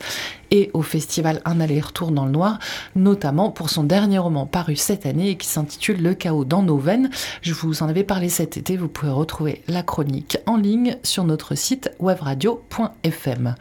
et 0.50 0.70
au 0.72 0.82
festival 0.82 1.40
Un 1.44 1.60
aller-retour 1.60 2.10
dans 2.10 2.24
le 2.24 2.30
noir, 2.30 2.58
notamment 2.94 3.50
pour 3.50 3.70
son 3.70 3.84
dernier 3.84 4.18
roman 4.18 4.46
paru 4.46 4.76
cette 4.76 5.06
année 5.06 5.30
et 5.30 5.36
qui 5.36 5.46
s'intitule 5.46 6.02
Le 6.02 6.14
chaos 6.14 6.44
dans 6.44 6.62
nos 6.62 6.78
veines. 6.78 7.10
Je 7.42 7.54
vous 7.54 7.82
en 7.82 7.88
avais 7.88 8.04
parlé 8.04 8.28
cet 8.28 8.56
été, 8.56 8.76
vous 8.76 8.88
pouvez 8.88 9.12
retrouver 9.12 9.62
la 9.68 9.82
chronique 9.82 10.38
en 10.46 10.56
ligne 10.56 10.96
sur 11.02 11.24
notre 11.24 11.54
site 11.54 11.90
webradio.fm. 12.00 13.54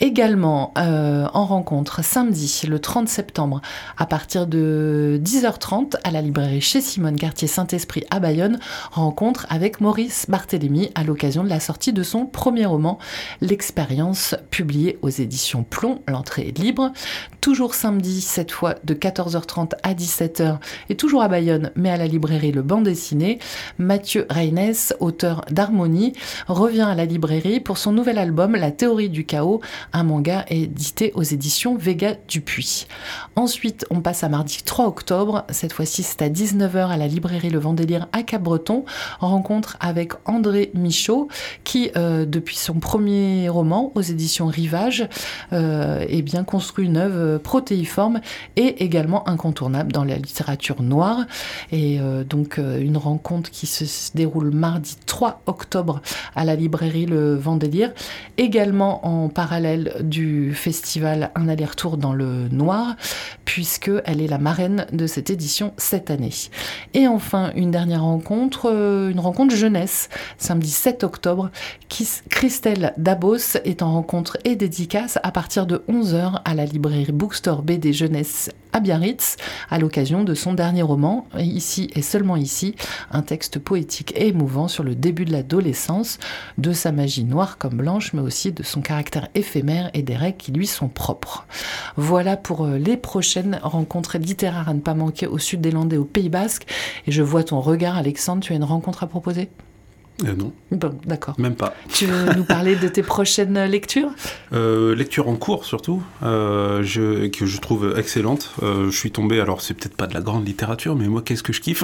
Également 0.00 0.74
euh, 0.76 1.28
en 1.34 1.44
rencontre 1.44 2.02
samedi 2.02 2.62
le 2.68 2.80
30 2.80 3.08
septembre 3.08 3.60
à 3.96 4.06
partir 4.06 4.48
de 4.48 5.20
10h30 5.22 5.94
à 6.02 6.10
la 6.10 6.20
librairie 6.20 6.60
chez 6.60 6.80
Simone 6.80 7.14
Cartier 7.14 7.46
Saint-Esprit 7.46 8.02
à 8.10 8.18
Bayonne, 8.18 8.58
rencontre 8.90 9.46
avec 9.50 9.80
Maurice 9.80 10.26
Barthélémy 10.28 10.90
à 10.96 11.04
l'occasion 11.04 11.44
de 11.44 11.48
la 11.48 11.60
sortie 11.60 11.92
de 11.92 12.02
son 12.02 12.26
premier 12.26 12.66
roman 12.66 12.98
L'expérience 13.40 14.34
publié 14.50 14.98
aux 15.02 15.10
éditions 15.10 15.62
Plomb, 15.62 16.02
l'entrée 16.08 16.48
est 16.48 16.58
libre. 16.58 16.92
Toujours 17.40 17.74
samedi 17.74 18.20
cette 18.20 18.50
fois 18.50 18.74
de 18.82 18.94
14h30 18.94 19.74
à 19.84 19.94
17h 19.94 20.58
et 20.88 20.96
toujours 20.96 21.22
à 21.22 21.28
Bayonne 21.28 21.70
mais 21.76 21.90
à 21.90 21.96
la 21.96 22.08
librairie 22.08 22.50
Le 22.50 22.62
Banc 22.62 22.80
dessiné, 22.80 23.38
Mathieu 23.78 24.26
Reines, 24.28 24.74
auteur 24.98 25.44
d'Harmonie, 25.52 26.14
revient 26.48 26.82
à 26.82 26.96
la 26.96 27.04
librairie 27.04 27.60
pour 27.60 27.78
son 27.78 27.92
nouvel 27.92 28.18
album 28.18 28.56
La 28.56 28.72
théorie 28.72 29.08
du 29.08 29.24
chaos 29.24 29.60
un 29.94 30.02
manga 30.02 30.44
édité 30.48 31.12
aux 31.14 31.22
éditions 31.22 31.76
Vega 31.76 32.16
Dupuis. 32.28 32.86
Ensuite, 33.36 33.86
on 33.90 34.02
passe 34.02 34.24
à 34.24 34.28
mardi 34.28 34.62
3 34.64 34.86
octobre. 34.86 35.44
Cette 35.48 35.72
fois-ci, 35.72 36.02
c'est 36.02 36.20
à 36.20 36.28
19h 36.28 36.88
à 36.88 36.96
la 36.98 37.06
librairie 37.06 37.48
Le 37.48 37.58
Vendélire 37.58 38.08
à 38.12 38.22
Cap-Breton. 38.22 38.84
Rencontre 39.20 39.78
avec 39.80 40.12
André 40.26 40.70
Michaud, 40.74 41.28
qui, 41.64 41.90
euh, 41.96 42.26
depuis 42.26 42.56
son 42.56 42.74
premier 42.74 43.48
roman 43.48 43.92
aux 43.94 44.02
éditions 44.02 44.48
Rivage, 44.48 45.08
euh, 45.52 46.04
eh 46.08 46.22
bien, 46.22 46.44
construit 46.44 46.86
une 46.86 46.96
œuvre 46.96 47.38
protéiforme 47.38 48.20
et 48.56 48.84
également 48.84 49.28
incontournable 49.28 49.92
dans 49.92 50.04
la 50.04 50.16
littérature 50.16 50.82
noire. 50.82 51.24
Et 51.72 52.00
euh, 52.00 52.24
donc, 52.24 52.58
euh, 52.58 52.80
une 52.80 52.96
rencontre 52.96 53.50
qui 53.50 53.66
se 53.66 53.84
déroule 54.14 54.50
mardi 54.50 54.96
3 55.06 55.42
octobre 55.46 56.02
à 56.34 56.44
la 56.44 56.56
librairie 56.56 57.06
Le 57.06 57.34
Vendélire. 57.36 57.92
Également 58.36 59.06
en 59.06 59.28
parallèle 59.28 59.83
du 60.00 60.54
festival 60.54 61.30
Un 61.34 61.48
aller-retour 61.48 61.96
dans 61.96 62.12
le 62.12 62.48
noir, 62.48 62.96
puisque 63.44 63.90
elle 64.04 64.20
est 64.20 64.26
la 64.26 64.38
marraine 64.38 64.86
de 64.92 65.06
cette 65.06 65.30
édition 65.30 65.72
cette 65.76 66.10
année. 66.10 66.30
Et 66.94 67.08
enfin, 67.08 67.52
une 67.54 67.70
dernière 67.70 68.02
rencontre, 68.02 68.70
euh, 68.72 69.10
une 69.10 69.20
rencontre 69.20 69.54
jeunesse, 69.54 70.08
samedi 70.38 70.70
7 70.70 71.04
octobre. 71.04 71.50
Christelle 72.28 72.92
Dabos 72.96 73.56
est 73.64 73.82
en 73.82 73.92
rencontre 73.92 74.36
et 74.44 74.56
dédicace 74.56 75.18
à 75.22 75.30
partir 75.30 75.66
de 75.66 75.82
11h 75.88 76.40
à 76.44 76.54
la 76.54 76.64
librairie 76.64 77.12
Bookstore 77.12 77.62
BD 77.62 77.92
Jeunesse 77.92 78.50
à 78.72 78.80
Biarritz, 78.80 79.36
à 79.70 79.78
l'occasion 79.78 80.24
de 80.24 80.34
son 80.34 80.52
dernier 80.52 80.82
roman, 80.82 81.28
ici 81.38 81.90
et 81.94 82.02
seulement 82.02 82.36
ici, 82.36 82.74
un 83.12 83.22
texte 83.22 83.60
poétique 83.60 84.12
et 84.16 84.28
émouvant 84.28 84.66
sur 84.66 84.82
le 84.82 84.96
début 84.96 85.24
de 85.24 85.30
l'adolescence, 85.30 86.18
de 86.58 86.72
sa 86.72 86.90
magie 86.90 87.24
noire 87.24 87.56
comme 87.56 87.76
blanche, 87.76 88.12
mais 88.12 88.20
aussi 88.20 88.50
de 88.50 88.64
son 88.64 88.80
caractère 88.80 89.28
éphémère 89.36 89.73
et 89.94 90.02
des 90.02 90.16
règles 90.16 90.36
qui 90.36 90.52
lui 90.52 90.66
sont 90.66 90.88
propres. 90.88 91.46
Voilà 91.96 92.36
pour 92.36 92.64
euh, 92.64 92.78
les 92.78 92.96
prochaines 92.96 93.60
rencontres 93.62 94.18
littéraires 94.18 94.68
à 94.68 94.74
ne 94.74 94.80
pas 94.80 94.94
manquer 94.94 95.26
au 95.26 95.38
sud 95.38 95.60
des 95.60 95.70
Landes 95.70 95.92
et 95.92 95.98
au 95.98 96.04
Pays 96.04 96.28
Basque. 96.28 96.66
Et 97.06 97.12
je 97.12 97.22
vois 97.22 97.44
ton 97.44 97.60
regard, 97.60 97.96
Alexandre, 97.96 98.42
tu 98.42 98.52
as 98.52 98.56
une 98.56 98.64
rencontre 98.64 99.02
à 99.02 99.06
proposer? 99.06 99.48
Euh, 100.24 100.34
non, 100.36 100.52
Bon, 100.70 100.98
d'accord. 101.04 101.34
même 101.38 101.56
pas. 101.56 101.74
Tu 101.92 102.06
veux 102.06 102.34
nous 102.34 102.44
parler 102.44 102.76
de 102.76 102.86
tes 102.88 103.02
prochaines 103.02 103.64
lectures? 103.64 104.10
Euh, 104.52 104.94
lecture 104.94 105.28
en 105.28 105.34
cours 105.36 105.64
surtout, 105.64 106.02
euh, 106.22 106.82
je, 106.84 107.26
que 107.28 107.46
je 107.46 107.60
trouve 107.60 107.94
excellente. 107.98 108.54
Je 108.62 108.90
suis 108.90 109.10
tombé, 109.10 109.40
alors 109.40 109.60
c'est 109.60 109.74
peut-être 109.74 109.96
pas 109.96 110.06
de 110.06 110.14
la 110.14 110.20
grande 110.20 110.46
littérature, 110.46 110.94
mais 110.96 111.08
moi 111.08 111.22
qu'est-ce 111.24 111.42
que 111.42 111.52
je 111.52 111.60
kiffe? 111.60 111.82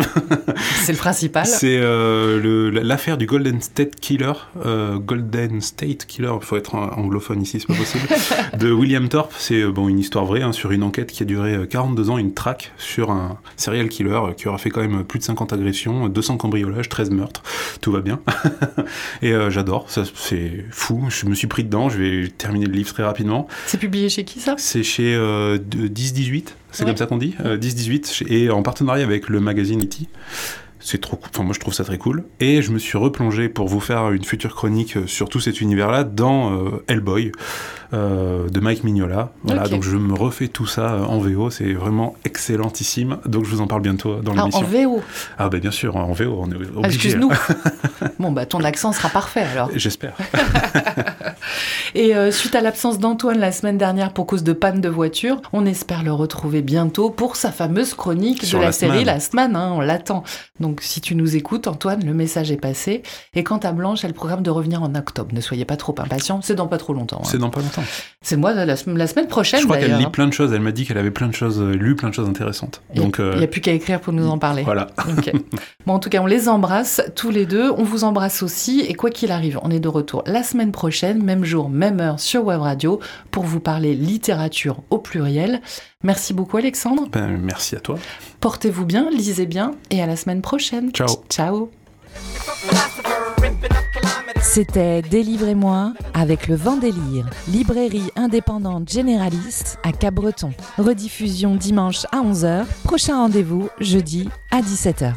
C'est 0.83 0.93
le 0.93 0.99
principal. 0.99 1.47
C'est 1.47 1.81
l'affaire 2.83 3.17
du 3.19 3.27
Golden 3.27 3.61
State 3.61 3.97
Killer, 3.97 4.33
Golden 5.05 5.61
State 5.61 6.07
Killer, 6.07 6.33
il 6.41 6.45
faut 6.45 6.57
être 6.57 6.75
anglophone 6.75 7.43
ici, 7.43 7.61
c'est 7.61 7.67
pas 7.67 7.75
possible, 7.75 8.07
de 8.59 8.71
William 8.73 9.09
Thorpe. 9.09 9.33
C'est 9.39 9.65
bon, 9.67 9.89
une 9.89 9.99
histoire 9.99 10.25
vraie 10.25 10.43
hein, 10.43 10.53
sur 10.53 10.71
une 10.73 10.83
enquête 10.83 11.11
qui 11.13 11.23
a 11.23 11.27
duré 11.27 11.55
euh, 11.55 11.67
42 11.67 12.11
ans, 12.11 12.19
une 12.19 12.35
traque 12.35 12.73
sur 12.79 13.11
un 13.11 13.39
serial 13.57 13.89
killer 13.89 14.21
qui 14.37 14.49
aura 14.49 14.59
fait 14.59 14.71
quand 14.71 14.81
même 14.81 15.05
plus 15.05 15.19
de 15.19 15.25
50 15.25 15.53
agressions, 15.53 16.09
200 16.09 16.37
cambriolages, 16.37 16.89
13 16.89 17.11
meurtres, 17.11 17.43
tout 17.81 17.93
va 17.93 18.01
bien. 18.01 18.20
Et 19.23 19.33
euh, 19.33 19.51
j'adore, 19.51 19.91
ça, 19.91 20.03
c'est 20.15 20.65
fou, 20.71 21.07
je 21.09 21.27
me 21.27 21.35
suis 21.35 21.47
pris 21.47 21.65
dedans, 21.65 21.89
je 21.89 21.99
vais 21.99 22.29
terminer 22.29 22.67
le 22.67 22.73
livre 22.73 22.93
très 22.93 23.03
rapidement. 23.03 23.47
C'est 23.67 23.79
publié 23.79 24.09
chez 24.09 24.25
qui 24.25 24.41
ça? 24.41 24.55
C'est 24.59 24.83
chez 24.83 25.15
euh, 25.15 25.59
de- 25.59 25.89
10-18, 25.89 26.45
c'est 26.73 26.83
Ouais. 26.83 26.91
comme 26.91 26.97
ça 26.97 27.07
qu'on 27.07 27.19
dit 27.19 27.35
euh, 27.45 27.57
10-18, 27.57 28.13
chez- 28.13 28.45
et 28.45 28.51
en 28.51 28.63
partenariat 28.63 29.05
avec 29.05 29.29
le 29.29 29.41
magazine 29.41 29.83
E.T. 29.83 30.07
C'est 30.83 31.01
trop 31.01 31.17
cool, 31.17 31.29
enfin 31.35 31.43
moi 31.45 31.53
je 31.55 31.61
trouve 31.61 31.75
ça 31.75 31.85
très 31.85 31.99
cool. 31.99 32.25
Et 32.41 32.63
je 32.63 32.71
me 32.73 32.79
suis 32.79 32.97
replongé 32.97 33.49
pour 33.49 33.69
vous 33.69 33.81
faire 33.81 34.11
une 34.13 34.25
future 34.25 34.55
chronique 34.55 34.97
euh, 34.97 35.07
sur 35.07 35.29
tout 35.29 35.39
cet 35.41 35.61
univers-là 35.61 36.05
dans 36.05 36.53
euh, 36.55 36.83
Hellboy 36.89 37.33
euh, 37.93 38.49
de 38.49 38.61
Mike 38.61 38.83
Mignola. 38.85 39.33
Voilà, 39.45 39.69
donc 39.69 39.83
je 39.83 39.97
me 39.97 40.15
refais 40.15 40.49
tout 40.49 40.67
ça 40.67 40.97
en 41.07 41.19
VO, 41.19 41.51
c'est 41.51 41.73
vraiment 41.75 42.17
excellentissime. 42.25 43.19
Donc 43.27 43.45
je 43.45 43.51
vous 43.51 43.61
en 43.61 43.67
parle 43.67 43.83
bientôt 43.83 44.21
dans 44.21 44.33
Ah, 44.37 44.43
En 44.45 44.63
l'émission. 44.63 44.67
VO. 44.97 45.03
Ah 45.39 45.49
bah 45.51 45.59
bien 45.59 45.71
sûr, 45.71 45.97
en 45.97 46.13
VO, 46.13 46.39
on 46.41 46.51
est 46.51 46.55
obligé. 46.55 46.71
Ah, 46.83 46.87
Excuse-nous. 46.87 47.31
bon, 48.19 48.33
bah 48.33 48.47
ton 48.47 48.65
accent 48.65 48.93
sera 48.93 49.09
parfait 49.11 49.43
alors. 49.53 49.71
J'espère. 49.75 50.15
Et 51.95 52.15
euh, 52.15 52.31
suite 52.31 52.55
à 52.55 52.61
l'absence 52.61 52.99
d'Antoine 52.99 53.39
la 53.39 53.53
semaine 53.53 53.79
dernière 53.79 54.13
pour 54.13 54.27
cause 54.27 54.43
de 54.45 54.53
panne 54.53 54.81
de 54.81 54.89
voiture, 54.89 55.41
on 55.53 55.67
espère 55.67 56.03
le 56.03 56.13
retrouver 56.13 56.63
bientôt 56.63 57.11
pour 57.11 57.37
sa 57.37 57.51
fameuse 57.53 57.95
chronique 57.95 58.45
Sur 58.45 58.59
de 58.59 58.63
la 58.63 58.69
la 58.69 58.73
série. 58.73 59.05
La 59.05 59.21
Semaine. 59.21 59.57
hein, 59.57 59.73
on 59.75 59.81
l'attend. 59.81 60.23
Donc 60.61 60.81
si 60.83 61.01
tu 61.01 61.15
nous 61.15 61.37
écoutes, 61.37 61.67
Antoine, 61.67 62.05
le 62.05 62.15
message 62.15 62.51
est 62.51 62.57
passé. 62.57 63.03
Et 63.35 63.43
quant 63.45 63.59
à 63.59 63.73
Blanche, 63.73 64.05
elle 64.05 64.13
programme 64.15 64.43
de 64.43 64.51
revenir 64.51 64.83
en 64.83 64.95
octobre. 64.95 65.31
Ne 65.35 65.41
soyez 65.41 65.65
pas 65.65 65.77
trop 65.77 65.95
impatients, 65.99 66.41
c'est 66.43 66.55
dans 66.55 66.67
pas 66.67 66.79
trop 66.79 66.93
longtemps. 66.93 67.21
hein. 67.23 67.29
C'est 67.29 67.39
dans 67.39 67.51
pas 67.51 67.61
longtemps. 67.61 67.83
C'est 68.23 68.37
moi 68.37 68.53
la, 68.53 68.65
la 68.67 68.77
semaine 68.77 69.29
prochaine 69.29 69.61
Je 69.61 69.65
crois 69.65 69.79
qu'elle 69.79 69.97
lit 69.97 70.05
hein. 70.05 70.11
plein 70.11 70.27
de 70.27 70.33
choses, 70.33 70.53
elle 70.53 70.61
m'a 70.61 70.73
dit 70.73 70.85
qu'elle 70.87 70.99
avait 70.99 71.11
plein 71.11 71.29
de 71.29 71.35
choses, 71.35 71.61
euh, 71.61 71.73
lu 71.73 71.97
plein 71.97 72.09
de 72.11 72.15
choses 72.15 72.29
intéressantes. 72.29 72.83
Il 72.95 73.01
Donc 73.01 73.19
euh, 73.21 73.37
n'y 73.39 73.45
a 73.45 73.47
plus 73.47 73.61
qu'à 73.61 73.73
écrire 73.73 74.01
pour 74.01 74.13
nous 74.13 74.29
en 74.29 74.39
parler. 74.39 74.63
voilà. 74.63 74.89
Bon, 75.87 75.95
en 75.95 75.99
tout 75.99 76.11
cas, 76.11 76.21
on 76.21 76.27
les 76.27 76.49
embrasse 76.49 77.01
tous 77.17 77.31
les 77.31 77.47
deux. 77.47 77.71
On 77.71 77.85
vous 77.85 78.05
embrasse 78.05 78.43
aussi. 78.43 78.81
Et 78.81 78.95
quoi 78.95 79.11
qu'il 79.11 79.33
arrive, 79.33 79.59
on 79.63 79.71
est 79.71 79.81
de 79.81 79.89
retour 79.89 80.23
la 80.27 80.43
semaine 80.43 80.73
prochaine, 80.73 81.23
même 81.31 81.45
jour, 81.45 81.71
même 81.71 82.01
heure 82.01 82.19
sur 82.19 82.45
Web 82.45 82.61
Radio, 82.61 82.99
pour 83.31 83.45
vous 83.45 83.61
parler 83.61 83.95
littérature 83.95 84.83
au 84.91 84.99
pluriel. 84.99 85.61
Merci 86.03 86.35
beaucoup, 86.35 86.57
Alexandre. 86.57 87.07
Ben, 87.13 87.39
merci 87.41 87.77
à 87.77 87.81
toi. 87.81 87.99
Portez-vous 88.41 88.85
bien, 88.85 89.09
lisez 89.11 89.47
bien, 89.47 89.77
et 89.91 90.03
à 90.03 90.07
la 90.07 90.17
semaine 90.17 90.43
prochaine. 90.43 90.91
Ciao. 90.91 91.07
Ciao. 91.29 91.71
C'était 94.43 95.03
Délivrez-moi 95.03 95.93
avec 96.15 96.49
le 96.49 96.57
vent 96.57 96.77
délire, 96.77 97.31
librairie 97.47 98.11
indépendante 98.17 98.91
généraliste 98.91 99.79
à 99.85 99.93
Cabreton. 99.93 100.51
Rediffusion 100.79 101.55
dimanche 101.55 102.07
à 102.11 102.23
11h, 102.23 102.65
prochain 102.83 103.19
rendez-vous 103.19 103.69
jeudi 103.79 104.29
à 104.51 104.63
17h. 104.63 105.13